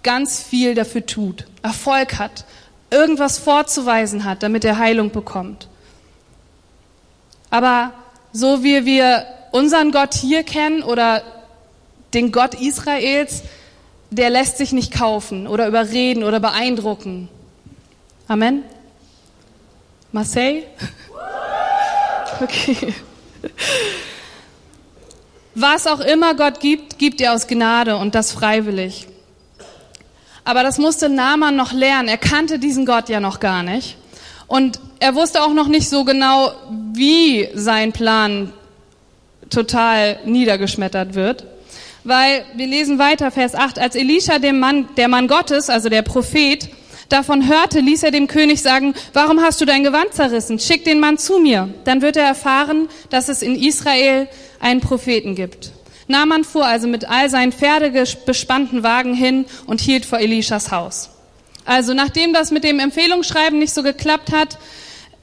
[0.03, 2.45] ganz viel dafür tut, Erfolg hat,
[2.91, 5.67] irgendwas vorzuweisen hat, damit er Heilung bekommt.
[7.49, 7.91] Aber
[8.31, 11.23] so wie wir unseren Gott hier kennen oder
[12.13, 13.43] den Gott Israels,
[14.11, 17.29] der lässt sich nicht kaufen oder überreden oder beeindrucken.
[18.27, 18.63] Amen.
[20.11, 20.63] Marseille?
[22.41, 22.93] Okay.
[25.55, 29.07] Was auch immer Gott gibt, gibt er aus Gnade und das freiwillig.
[30.43, 32.09] Aber das musste Naaman noch lernen.
[32.09, 33.95] Er kannte diesen Gott ja noch gar nicht.
[34.47, 36.51] Und er wusste auch noch nicht so genau,
[36.93, 38.51] wie sein Plan
[39.49, 41.45] total niedergeschmettert wird.
[42.03, 46.03] Weil wir lesen weiter, Vers 8, als Elisha, dem Mann, der Mann Gottes, also der
[46.03, 46.69] Prophet,
[47.09, 50.59] davon hörte, ließ er dem König sagen, warum hast du dein Gewand zerrissen?
[50.59, 51.69] Schick den Mann zu mir.
[51.85, 54.27] Dann wird er erfahren, dass es in Israel
[54.59, 55.71] einen Propheten gibt.
[56.07, 61.09] Naaman fuhr also mit all seinen pferdebespannten Wagen hin und hielt vor Elishas Haus.
[61.65, 64.59] Also nachdem das mit dem Empfehlungsschreiben nicht so geklappt hat,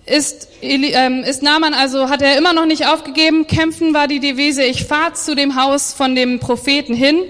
[0.05, 3.47] ist, ähm, ist Naaman also, hat er immer noch nicht aufgegeben.
[3.47, 7.23] Kämpfen war die Devise, ich fahre zu dem Haus von dem Propheten hin.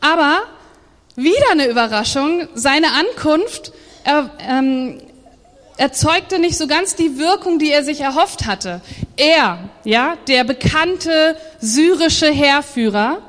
[0.00, 0.42] Aber
[1.16, 3.72] wieder eine Überraschung, seine Ankunft
[4.04, 5.00] er, ähm,
[5.76, 8.80] erzeugte nicht so ganz die Wirkung, die er sich erhofft hatte.
[9.16, 13.22] Er, ja, der bekannte syrische Heerführer,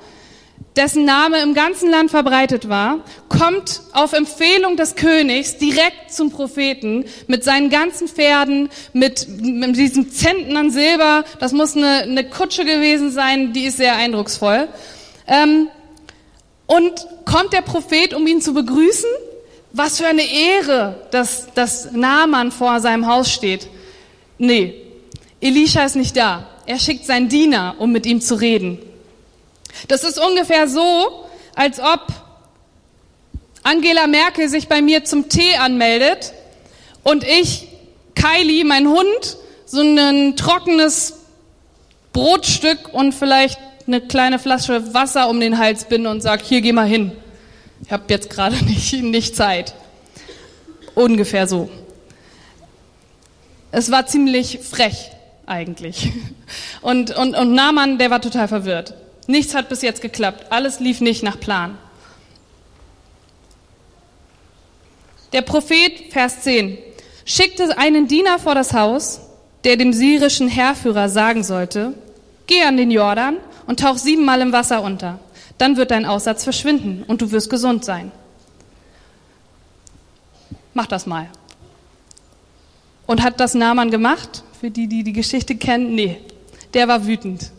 [0.76, 7.06] dessen Name im ganzen Land verbreitet war, kommt auf Empfehlung des Königs direkt zum Propheten
[7.26, 11.26] mit seinen ganzen Pferden, mit, mit diesem Zentnern Silber.
[11.40, 14.68] Das muss eine, eine Kutsche gewesen sein, die ist sehr eindrucksvoll.
[15.26, 15.70] Ähm,
[16.68, 19.10] und kommt der Prophet, um ihn zu begrüßen?
[19.78, 23.68] Was für eine Ehre, dass, dass Naaman vor seinem Haus steht.
[24.40, 24.74] Nee,
[25.40, 26.50] Elisha ist nicht da.
[26.66, 28.80] Er schickt seinen Diener, um mit ihm zu reden.
[29.88, 32.08] Das ist ungefähr so, als ob
[33.62, 36.34] Angela Merkel sich bei mir zum Tee anmeldet
[37.04, 37.68] und ich,
[38.16, 39.38] Kylie, mein Hund,
[39.68, 41.20] so ein trockenes
[42.14, 46.74] Brotstück und vielleicht eine kleine Flasche Wasser um den Hals binde und sage, hier geh
[46.74, 47.12] mal hin.
[47.84, 49.74] Ich habe jetzt gerade nicht, nicht Zeit.
[50.96, 51.70] Ungefähr so.
[53.72, 55.12] Es war ziemlich frech
[55.46, 56.12] eigentlich.
[56.82, 58.94] Und, und, und Naaman, der war total verwirrt.
[59.28, 60.46] Nichts hat bis jetzt geklappt.
[60.52, 61.78] Alles lief nicht nach Plan.
[65.34, 66.78] Der Prophet, Vers 10,
[67.26, 69.20] schickte einen Diener vor das Haus,
[69.66, 71.94] der dem syrischen Heerführer sagen sollte,
[72.48, 75.20] geh an den Jordan und tauch siebenmal im Wasser unter.
[75.58, 78.12] Dann wird dein Aussatz verschwinden und du wirst gesund sein.
[80.74, 81.28] Mach das mal.
[83.08, 84.44] Und hat das Naaman gemacht?
[84.60, 85.96] Für die, die die Geschichte kennen?
[85.96, 86.18] Nee,
[86.74, 87.52] der war wütend.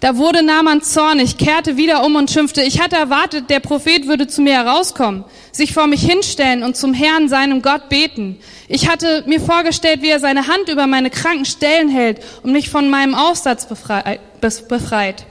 [0.00, 4.26] Da wurde Naaman zornig, kehrte wieder um und schimpfte, ich hatte erwartet, der Prophet würde
[4.26, 8.38] zu mir herauskommen, sich vor mich hinstellen und zum Herrn, seinem Gott, beten.
[8.68, 12.68] Ich hatte mir vorgestellt, wie er seine Hand über meine kranken Stellen hält und mich
[12.68, 15.26] von meinem Aufsatz befreit.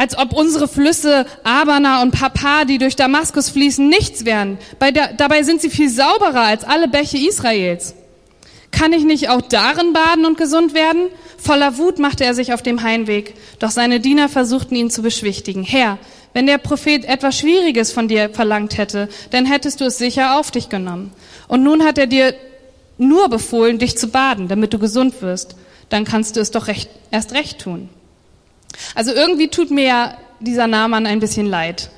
[0.00, 4.56] Als ob unsere Flüsse Abana und Papa, die durch Damaskus fließen, nichts wären.
[5.18, 7.94] dabei sind sie viel sauberer als alle Bäche Israels.
[8.70, 11.08] Kann ich nicht auch darin baden und gesund werden?
[11.36, 15.64] Voller Wut machte er sich auf dem Heimweg, doch seine Diener versuchten ihn zu beschwichtigen.
[15.64, 15.98] Herr,
[16.32, 20.50] wenn der Prophet etwas Schwieriges von dir verlangt hätte, dann hättest du es sicher auf
[20.50, 21.12] dich genommen.
[21.46, 22.34] Und nun hat er dir
[22.96, 25.56] nur befohlen, dich zu baden, damit du gesund wirst.
[25.90, 27.90] Dann kannst du es doch recht, erst recht tun.
[28.94, 31.90] Also irgendwie tut mir ja dieser Naaman ein bisschen leid,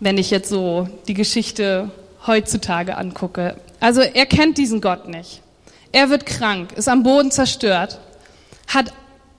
[0.00, 1.90] wenn ich jetzt so die Geschichte
[2.26, 3.56] heutzutage angucke.
[3.80, 5.42] Also er kennt diesen Gott nicht.
[5.90, 7.98] Er wird krank, ist am Boden zerstört,
[8.68, 8.92] hat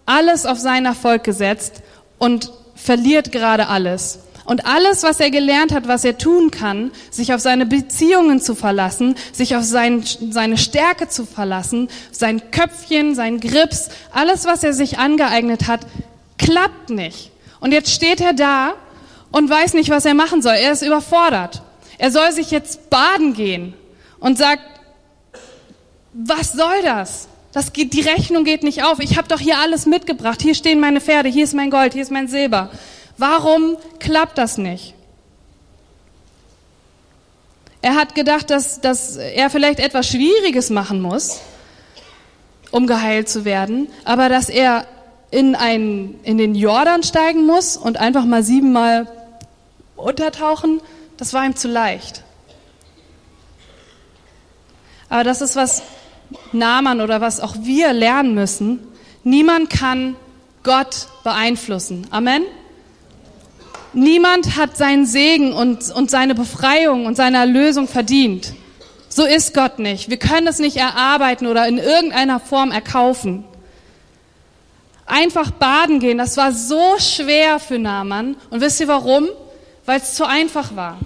[0.05, 1.81] alles auf seinen Erfolg gesetzt
[2.19, 4.19] und verliert gerade alles.
[4.45, 8.55] Und alles, was er gelernt hat, was er tun kann, sich auf seine Beziehungen zu
[8.55, 14.73] verlassen, sich auf sein, seine Stärke zu verlassen, sein Köpfchen, sein Grips, alles, was er
[14.73, 15.81] sich angeeignet hat,
[16.37, 17.31] klappt nicht.
[17.61, 18.73] Und jetzt steht er da
[19.31, 20.55] und weiß nicht, was er machen soll.
[20.55, 21.61] Er ist überfordert.
[21.97, 23.73] Er soll sich jetzt baden gehen
[24.19, 24.63] und sagt,
[26.13, 27.29] was soll das?
[27.53, 28.99] Das geht, die Rechnung geht nicht auf.
[28.99, 30.41] Ich habe doch hier alles mitgebracht.
[30.41, 32.71] Hier stehen meine Pferde, hier ist mein Gold, hier ist mein Silber.
[33.17, 34.95] Warum klappt das nicht?
[37.81, 41.41] Er hat gedacht, dass, dass er vielleicht etwas Schwieriges machen muss,
[42.71, 44.87] um geheilt zu werden, aber dass er
[45.31, 49.07] in, ein, in den Jordan steigen muss und einfach mal siebenmal
[49.95, 50.79] untertauchen,
[51.17, 52.23] das war ihm zu leicht.
[55.09, 55.83] Aber das ist, was
[56.51, 58.79] Naaman oder was auch wir lernen müssen.
[59.23, 60.15] Niemand kann
[60.63, 62.07] Gott beeinflussen.
[62.11, 62.43] Amen.
[63.93, 68.53] Niemand hat seinen Segen und, und seine Befreiung und seine Erlösung verdient.
[69.07, 70.09] So ist Gott nicht.
[70.09, 73.43] Wir können es nicht erarbeiten oder in irgendeiner Form erkaufen.
[75.05, 78.35] Einfach baden gehen, das war so schwer für Naaman.
[78.49, 79.27] Und wisst ihr warum?
[79.85, 80.97] Weil es zu einfach war.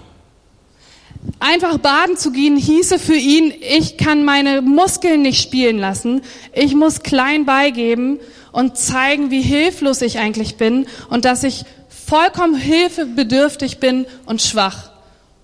[1.40, 6.22] Einfach baden zu gehen hieße für ihn, ich kann meine Muskeln nicht spielen lassen.
[6.54, 8.18] Ich muss klein beigeben
[8.52, 11.64] und zeigen, wie hilflos ich eigentlich bin und dass ich
[12.08, 14.90] vollkommen hilfebedürftig bin und schwach.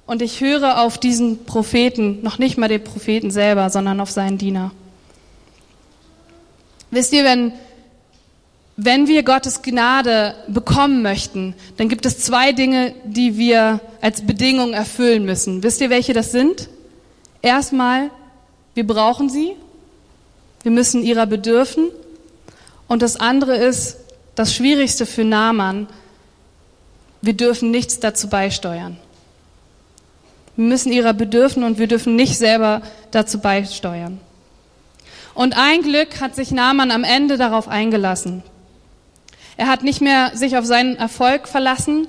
[0.07, 4.39] Und ich höre auf diesen Propheten, noch nicht mal den Propheten selber, sondern auf seinen
[4.39, 4.71] Diener.
[6.91, 7.53] Wisst ihr, wenn,
[8.77, 14.73] wenn wir Gottes Gnade bekommen möchten, dann gibt es zwei Dinge, die wir als Bedingung
[14.73, 15.63] erfüllen müssen.
[15.63, 16.69] Wisst ihr, welche das sind?
[17.43, 18.11] Erstmal,
[18.75, 19.53] wir brauchen sie.
[20.63, 21.91] Wir müssen ihrer bedürfen.
[22.89, 23.99] Und das andere ist,
[24.35, 25.89] das Schwierigste für Naaman,
[27.25, 28.97] wir dürfen nichts dazu beisteuern.
[30.57, 34.21] Wir müssen ihrer bedürfen und wir dürfen nicht selber dazu beisteuern.
[35.35, 38.43] Und ein Glück hat sich Naaman am Ende darauf eingelassen.
[39.57, 42.07] Er hat nicht mehr sich auf seinen Erfolg verlassen,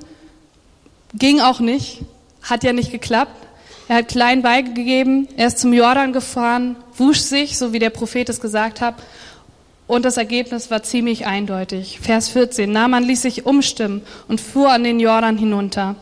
[1.14, 2.02] ging auch nicht,
[2.44, 3.48] hat ja nicht geklappt.
[3.88, 8.30] Er hat klein beigegeben, er ist zum Jordan gefahren, wusch sich, so wie der Prophet
[8.30, 8.96] es gesagt hat,
[9.88, 12.00] und das Ergebnis war ziemlich eindeutig.
[12.02, 12.72] Vers 14.
[12.72, 15.96] Naaman ließ sich umstimmen und fuhr an den Jordan hinunter.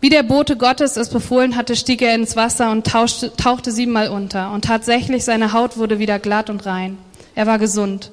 [0.00, 4.08] Wie der Bote Gottes es befohlen hatte, stieg er ins Wasser und tauschte, tauchte siebenmal
[4.08, 4.52] unter.
[4.52, 6.98] Und tatsächlich, seine Haut wurde wieder glatt und rein.
[7.34, 8.12] Er war gesund.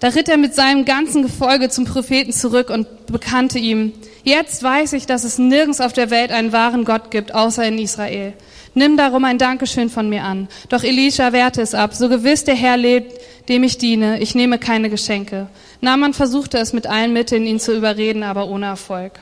[0.00, 3.92] Da ritt er mit seinem ganzen Gefolge zum Propheten zurück und bekannte ihm,
[4.24, 7.78] jetzt weiß ich, dass es nirgends auf der Welt einen wahren Gott gibt, außer in
[7.78, 8.32] Israel.
[8.74, 10.48] Nimm darum ein Dankeschön von mir an.
[10.68, 11.94] Doch Elisha wehrte es ab.
[11.94, 15.48] So gewiss der Herr lebt, dem ich diene, ich nehme keine Geschenke.
[15.80, 19.12] Naaman versuchte es mit allen Mitteln, ihn zu überreden, aber ohne Erfolg.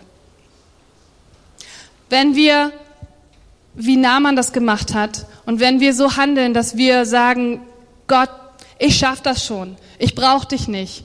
[2.10, 2.72] Wenn wir,
[3.74, 7.62] wie Naaman das gemacht hat, und wenn wir so handeln, dass wir sagen,
[8.06, 8.30] Gott,
[8.78, 11.04] ich schaff das schon, ich brauche dich nicht.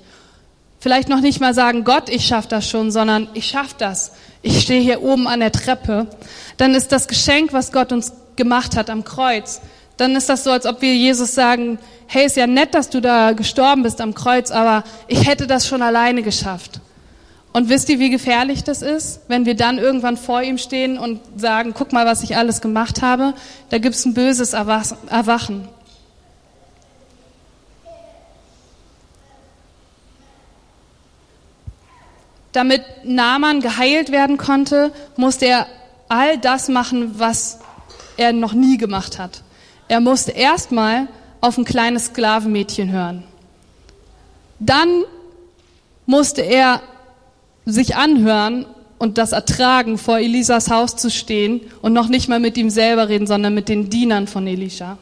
[0.80, 4.12] Vielleicht noch nicht mal sagen, Gott, ich schaff das schon, sondern ich schaff das.
[4.44, 6.08] Ich stehe hier oben an der Treppe.
[6.58, 9.62] Dann ist das Geschenk, was Gott uns gemacht hat am Kreuz,
[9.98, 13.02] dann ist das so, als ob wir Jesus sagen, hey, ist ja nett, dass du
[13.02, 16.82] da gestorben bist am Kreuz, aber ich hätte das schon alleine geschafft.
[17.54, 21.22] Und wisst ihr, wie gefährlich das ist, wenn wir dann irgendwann vor ihm stehen und
[21.38, 23.34] sagen, guck mal, was ich alles gemacht habe?
[23.70, 25.70] Da gibt's ein böses Erwachen.
[32.52, 35.68] Damit Naaman geheilt werden konnte, musste er
[36.10, 37.60] all das machen, was
[38.18, 39.42] er noch nie gemacht hat.
[39.88, 41.08] Er musste erstmal
[41.42, 43.24] auf ein kleines Sklavenmädchen hören.
[44.60, 45.04] Dann
[46.06, 46.82] musste er
[47.66, 48.66] sich anhören
[48.98, 53.10] und das ertragen, vor Elisas Haus zu stehen und noch nicht mal mit ihm selber
[53.10, 54.98] reden, sondern mit den Dienern von Elisha.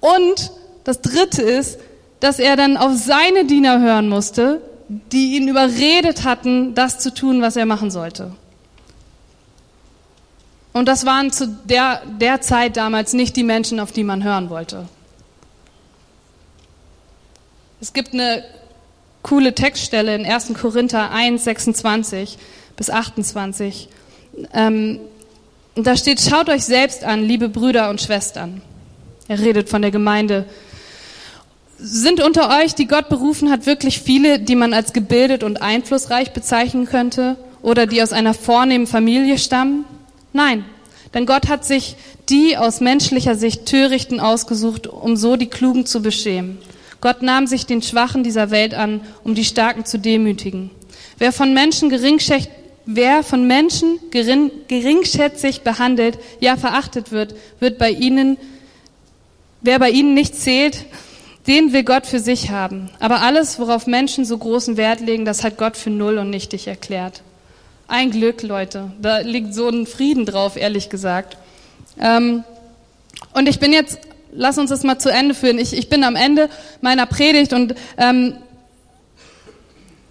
[0.00, 0.52] Und
[0.84, 1.78] das Dritte ist,
[2.20, 7.42] dass er dann auf seine Diener hören musste, die ihn überredet hatten, das zu tun,
[7.42, 8.32] was er machen sollte.
[10.72, 14.50] Und das waren zu der, der Zeit damals nicht die Menschen, auf die man hören
[14.50, 14.86] wollte.
[17.80, 18.44] Es gibt eine
[19.22, 20.54] coole Textstelle in 1.
[20.54, 22.38] Korinther 1, 26
[22.76, 23.88] bis 28.
[24.52, 25.00] Ähm,
[25.74, 28.62] da steht, schaut euch selbst an, liebe Brüder und Schwestern.
[29.28, 30.46] Er redet von der Gemeinde.
[31.78, 36.32] Sind unter euch, die Gott berufen hat, wirklich viele, die man als gebildet und einflussreich
[36.32, 39.84] bezeichnen könnte oder die aus einer vornehmen Familie stammen?
[40.32, 40.64] Nein,
[41.14, 41.96] denn Gott hat sich
[42.28, 46.58] die aus menschlicher Sicht Törichten ausgesucht, um so die Klugen zu beschämen.
[47.00, 50.70] Gott nahm sich den Schwachen dieser Welt an, um die Starken zu demütigen.
[51.16, 52.50] Wer von Menschen geringschätzig,
[52.86, 58.36] wer von Menschen gering, geringschätzig behandelt, ja verachtet wird, wird bei ihnen,
[59.60, 60.86] wer bei ihnen nicht zählt,
[61.46, 62.90] den will Gott für sich haben.
[62.98, 66.66] Aber alles, worauf Menschen so großen Wert legen, das hat Gott für null und nichtig
[66.66, 67.22] erklärt.
[67.90, 68.92] Ein Glück, Leute.
[69.00, 71.38] Da liegt so ein Frieden drauf, ehrlich gesagt.
[71.98, 72.44] Ähm,
[73.32, 73.98] und ich bin jetzt,
[74.30, 75.58] lass uns das mal zu Ende führen.
[75.58, 76.50] Ich, ich bin am Ende
[76.82, 78.36] meiner Predigt und ähm,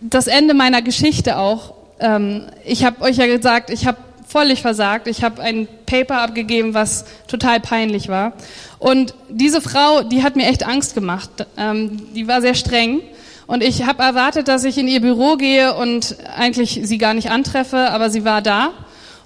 [0.02, 1.76] das Ende meiner Geschichte auch.
[2.00, 5.08] Ähm, ich habe euch ja gesagt, ich habe völlig versagt.
[5.08, 8.34] Ich habe ein Paper abgegeben, was total peinlich war.
[8.80, 11.46] Und diese Frau, die hat mir echt Angst gemacht.
[11.58, 13.02] Ähm, die war sehr streng.
[13.48, 17.32] Und ich habe erwartet, dass ich in ihr Büro gehe und eigentlich sie gar nicht
[17.32, 18.74] antreffe, aber sie war da.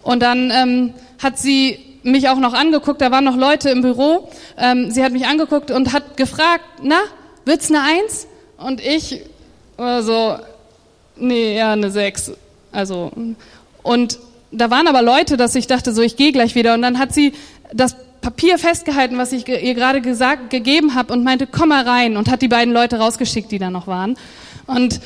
[0.04, 4.30] Und dann ähm, hat sie mich auch noch angeguckt, da waren noch Leute im Büro.
[4.58, 7.00] Ähm, sie hat mich angeguckt und hat gefragt, na,
[7.46, 8.28] wird's eine Eins?
[8.58, 9.22] Und ich
[9.78, 10.38] war so,
[11.16, 12.32] nee, ja, eine Sechs.
[12.72, 13.12] Also,
[13.82, 14.20] und
[14.52, 16.74] da waren aber Leute, dass ich dachte, so, ich gehe gleich wieder.
[16.76, 17.34] Und dann hat sie
[17.74, 22.18] das Papier festgehalten, was ich ihr gerade gesagt, gegeben habe und meinte, komm mal rein
[22.18, 24.16] und hat die beiden Leute rausgeschickt, die da noch waren.
[24.68, 25.02] Und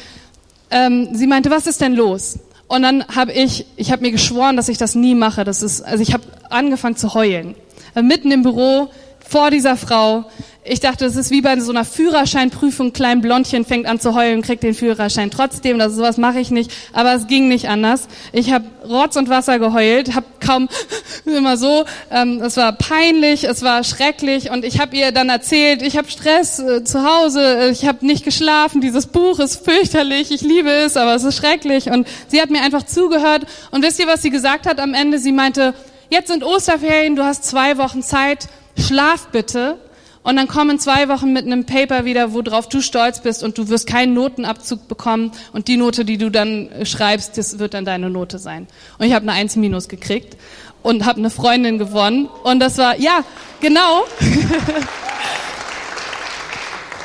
[0.69, 2.39] ähm, sie meinte, was ist denn los?
[2.67, 5.43] Und dann habe ich, ich habe mir geschworen, dass ich das nie mache.
[5.43, 7.55] Das ist, also ich habe angefangen zu heulen.
[8.01, 8.89] Mitten im Büro
[9.25, 10.25] vor dieser Frau.
[10.67, 14.41] Ich dachte, es ist wie bei so einer Führerscheinprüfung, klein Blondchen fängt an zu heulen,
[14.41, 18.07] kriegt den Führerschein trotzdem, das sowas mache ich nicht, aber es ging nicht anders.
[18.33, 20.67] Ich habe Rotz und Wasser geheult, habe kaum
[21.25, 25.83] immer so, ähm, es war peinlich, es war schrecklich und ich habe ihr dann erzählt,
[25.83, 30.41] ich habe Stress äh, zu Hause, ich habe nicht geschlafen, dieses Buch ist fürchterlich, ich
[30.41, 34.07] liebe es, aber es ist schrecklich und sie hat mir einfach zugehört und wisst ihr,
[34.07, 35.19] was sie gesagt hat am Ende?
[35.19, 35.75] Sie meinte,
[36.09, 38.47] jetzt sind Osterferien, du hast zwei Wochen Zeit,
[38.79, 39.77] schlaf bitte.
[40.25, 43.69] Und dann kommen zwei Wochen mit einem Paper wieder, worauf du stolz bist und du
[43.69, 45.31] wirst keinen Notenabzug bekommen.
[45.53, 48.65] Und die Note, die du dann schreibst, das wird dann deine Note sein.
[48.97, 50.35] Und ich habe eine Eins minus gekriegt
[50.81, 52.27] und habe eine Freundin gewonnen.
[52.43, 53.23] Und das war, ja,
[53.61, 54.03] genau.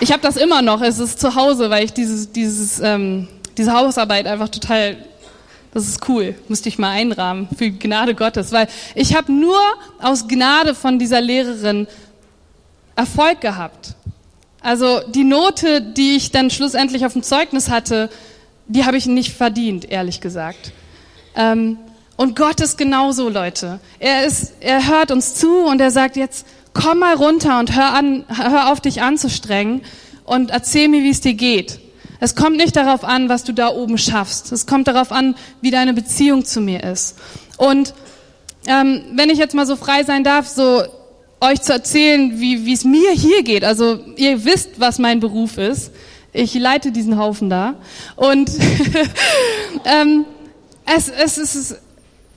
[0.01, 3.75] ich habe das immer noch, es ist zu Hause, weil ich dieses, dieses, ähm, diese
[3.75, 4.97] Hausarbeit einfach total
[5.73, 8.66] das ist cool, müsste ich mal einrahmen für Gnade Gottes, weil
[8.97, 9.57] ich habe nur
[10.01, 11.87] aus Gnade von dieser Lehrerin
[13.01, 13.94] Erfolg gehabt.
[14.61, 18.11] Also die Note, die ich dann schlussendlich auf dem Zeugnis hatte,
[18.66, 20.72] die habe ich nicht verdient, ehrlich gesagt.
[21.34, 21.78] Ähm,
[22.16, 23.80] und Gott ist genauso, Leute.
[23.98, 27.94] Er ist, er hört uns zu und er sagt jetzt, komm mal runter und hör
[27.94, 29.80] an, hör auf dich anzustrengen
[30.24, 31.80] und erzähl mir, wie es dir geht.
[32.20, 34.53] Es kommt nicht darauf an, was du da oben schaffst.
[34.53, 37.16] Es kommt darauf an, wie deine Beziehung zu mir ist.
[37.57, 37.94] Und
[38.66, 40.84] ähm, wenn ich jetzt mal so frei sein darf, so
[41.41, 43.64] euch zu erzählen, wie es mir hier geht.
[43.64, 45.91] Also ihr wisst, was mein Beruf ist.
[46.32, 47.74] Ich leite diesen Haufen da.
[48.16, 48.51] Und
[49.84, 50.24] ähm,
[50.86, 51.76] es, es ist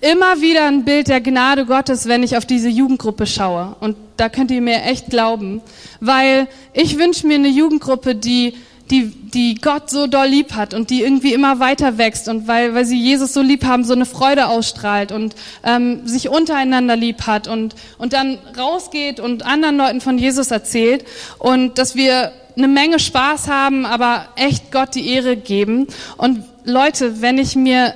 [0.02, 3.76] immer wieder ein Bild der Gnade Gottes, wenn ich auf diese Jugendgruppe schaue.
[3.80, 5.62] Und da könnt ihr mir echt glauben.
[6.00, 8.56] Weil ich wünsche mir eine Jugendgruppe, die
[8.92, 12.76] die, die Gott so doll lieb hat und die irgendwie immer weiter wächst und weil,
[12.76, 17.26] weil sie Jesus so lieb haben, so eine Freude ausstrahlt und ähm, sich untereinander lieb
[17.26, 21.06] hat und, und dann rausgeht und anderen Leuten von Jesus erzählt
[21.40, 25.88] und dass wir eine Menge Spaß haben, aber echt Gott die Ehre geben.
[26.18, 27.96] Und Leute, wenn ich mir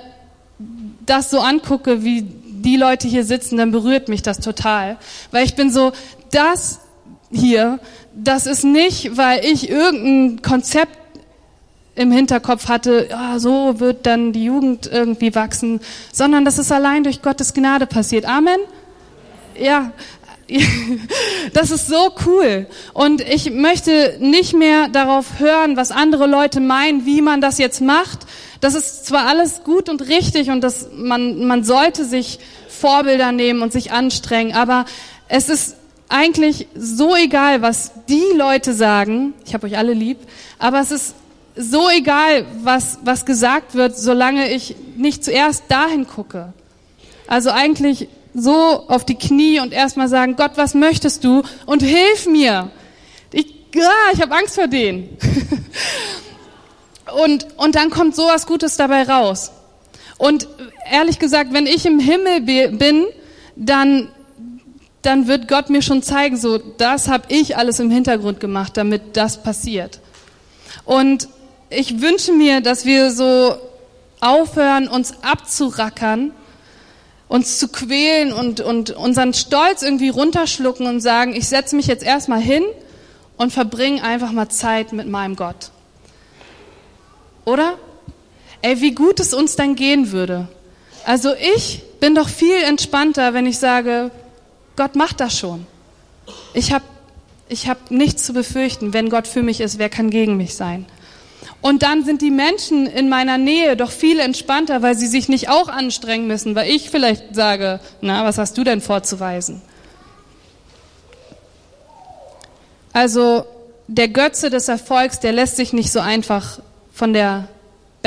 [1.05, 4.97] das so angucke, wie die Leute hier sitzen, dann berührt mich das total.
[5.31, 5.91] Weil ich bin so,
[6.31, 6.79] das
[7.31, 7.79] hier,
[8.17, 10.97] das ist nicht, weil ich irgendein Konzept
[11.95, 15.79] im Hinterkopf hatte, ja, so wird dann die Jugend irgendwie wachsen,
[16.11, 18.25] sondern das ist allein durch Gottes Gnade passiert.
[18.25, 18.59] Amen?
[19.59, 19.91] Ja,
[21.53, 22.67] das ist so cool.
[22.93, 27.81] Und ich möchte nicht mehr darauf hören, was andere Leute meinen, wie man das jetzt
[27.81, 28.19] macht.
[28.61, 33.61] Das ist zwar alles gut und richtig und das, man, man sollte sich Vorbilder nehmen
[33.61, 34.85] und sich anstrengen, aber
[35.27, 35.75] es ist
[36.09, 39.33] eigentlich so egal, was die Leute sagen.
[39.45, 40.17] Ich habe euch alle lieb,
[40.59, 41.15] aber es ist
[41.55, 46.53] so egal, was, was gesagt wird, solange ich nicht zuerst dahin gucke.
[47.27, 48.53] Also eigentlich so
[48.87, 51.41] auf die Knie und erstmal sagen, Gott, was möchtest du?
[51.65, 52.69] Und hilf mir.
[53.31, 55.17] Ich, ja, ich habe Angst vor denen.
[57.23, 59.51] und, und dann kommt sowas Gutes dabei raus.
[60.17, 60.47] Und
[60.91, 63.05] ehrlich gesagt, wenn ich im Himmel bin,
[63.55, 64.09] dann,
[65.01, 69.15] dann wird Gott mir schon zeigen, so, das habe ich alles im Hintergrund gemacht, damit
[69.15, 69.99] das passiert.
[70.85, 71.27] Und
[71.69, 73.55] ich wünsche mir, dass wir so
[74.19, 76.31] aufhören, uns abzurackern,
[77.27, 82.03] uns zu quälen und, und unseren Stolz irgendwie runterschlucken und sagen, ich setze mich jetzt
[82.03, 82.63] erstmal hin
[83.35, 85.71] und verbringe einfach mal Zeit mit meinem Gott.
[87.45, 87.77] Oder?
[88.61, 90.47] Ey, wie gut es uns dann gehen würde.
[91.05, 94.11] Also ich bin doch viel entspannter, wenn ich sage,
[94.77, 95.67] Gott macht das schon.
[96.53, 96.85] Ich habe
[97.49, 98.93] ich hab nichts zu befürchten.
[98.93, 100.85] Wenn Gott für mich ist, wer kann gegen mich sein?
[101.61, 105.49] Und dann sind die Menschen in meiner Nähe doch viel entspannter, weil sie sich nicht
[105.49, 109.61] auch anstrengen müssen, weil ich vielleicht sage, na, was hast du denn vorzuweisen?
[112.93, 113.45] Also
[113.87, 116.59] der Götze des Erfolgs, der lässt sich nicht so einfach
[116.93, 117.47] von der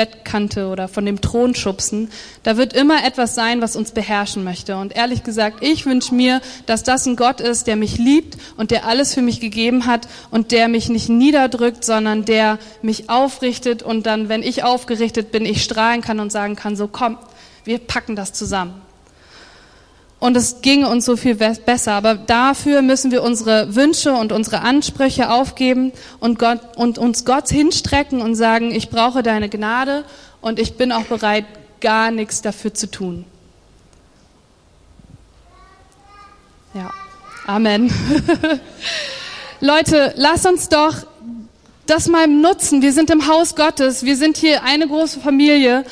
[0.01, 2.09] Bettkante oder von dem Thron schubsen.
[2.41, 4.75] Da wird immer etwas sein, was uns beherrschen möchte.
[4.77, 8.71] Und ehrlich gesagt, ich wünsche mir, dass das ein Gott ist, der mich liebt und
[8.71, 13.83] der alles für mich gegeben hat und der mich nicht niederdrückt, sondern der mich aufrichtet
[13.83, 17.19] und dann, wenn ich aufgerichtet bin, ich strahlen kann und sagen kann, so komm,
[17.63, 18.81] wir packen das zusammen
[20.21, 21.93] und es ginge uns so viel besser.
[21.93, 27.49] Aber dafür müssen wir unsere Wünsche und unsere Ansprüche aufgeben und, Gott, und uns Gott
[27.49, 30.05] hinstrecken und sagen, ich brauche deine Gnade
[30.39, 31.45] und ich bin auch bereit,
[31.81, 33.25] gar nichts dafür zu tun.
[36.75, 36.91] Ja,
[37.47, 37.91] Amen.
[39.59, 40.97] Leute, lass uns doch
[41.87, 42.83] das mal nutzen.
[42.83, 45.83] Wir sind im Haus Gottes, wir sind hier eine große Familie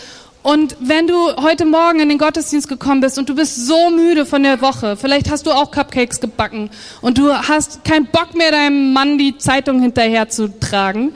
[0.42, 4.26] und wenn du heute Morgen in den Gottesdienst gekommen bist und du bist so müde
[4.26, 6.70] von der Woche, vielleicht hast du auch Cupcakes gebacken
[7.02, 11.14] und du hast keinen Bock mehr, deinem Mann die Zeitung hinterher zu tragen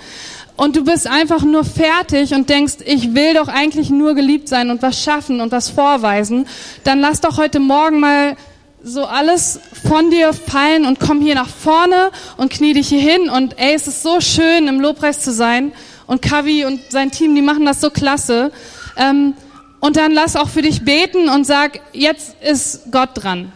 [0.57, 4.69] und du bist einfach nur fertig und denkst, ich will doch eigentlich nur geliebt sein
[4.69, 6.45] und was schaffen und was vorweisen,
[6.83, 8.35] dann lass doch heute Morgen mal
[8.83, 13.29] so alles von dir fallen und komm hier nach vorne und knie dich hier hin
[13.29, 15.71] und ey, es ist so schön im Lobpreis zu sein
[16.05, 18.51] und Kavi und sein Team, die machen das so klasse.
[18.97, 19.33] Ähm,
[19.79, 23.51] und dann lass auch für dich beten und sag, jetzt ist Gott dran.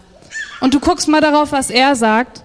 [0.60, 2.44] Und du guckst mal darauf, was er sagt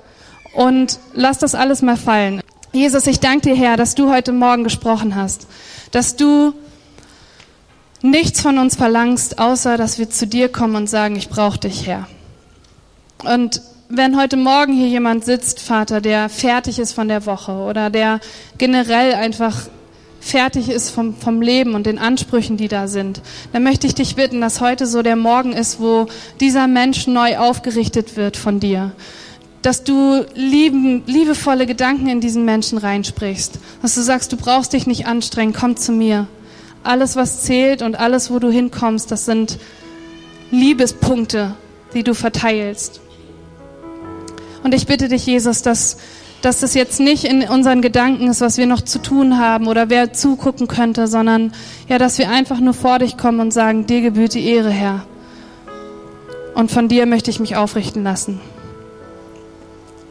[0.55, 2.43] und lass das alles mal fallen.
[2.73, 5.47] Jesus, ich danke dir, Herr, dass du heute Morgen gesprochen hast,
[5.91, 6.55] dass du
[8.03, 11.87] nichts von uns verlangst, außer dass wir zu dir kommen und sagen, ich brauche dich,
[11.87, 12.07] Herr.
[13.25, 17.91] Und wenn heute Morgen hier jemand sitzt, Vater, der fertig ist von der Woche oder
[17.91, 18.21] der
[18.57, 19.67] generell einfach
[20.23, 23.21] fertig ist vom, vom Leben und den Ansprüchen, die da sind,
[23.53, 26.07] dann möchte ich dich bitten, dass heute so der Morgen ist, wo
[26.41, 28.93] dieser Mensch neu aufgerichtet wird von dir.
[29.63, 33.59] Dass du lieben, liebevolle Gedanken in diesen Menschen reinsprichst.
[33.83, 36.29] Dass du sagst, du brauchst dich nicht anstrengen, komm zu mir.
[36.85, 39.59] Alles, was zählt und alles, wo du hinkommst, das sind
[40.53, 41.55] Liebespunkte,
[41.95, 43.01] die du verteilst.
[44.63, 45.97] Und ich bitte dich, Jesus, dass
[46.43, 49.89] dass das jetzt nicht in unseren Gedanken ist, was wir noch zu tun haben oder
[49.89, 51.53] wer zugucken könnte, sondern
[51.89, 55.07] ja, dass wir einfach nur vor dich kommen und sagen, dir gebührt die Ehre, Herr.
[56.55, 58.41] Und von dir möchte ich mich aufrichten lassen.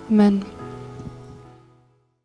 [0.10, 0.44] Amen.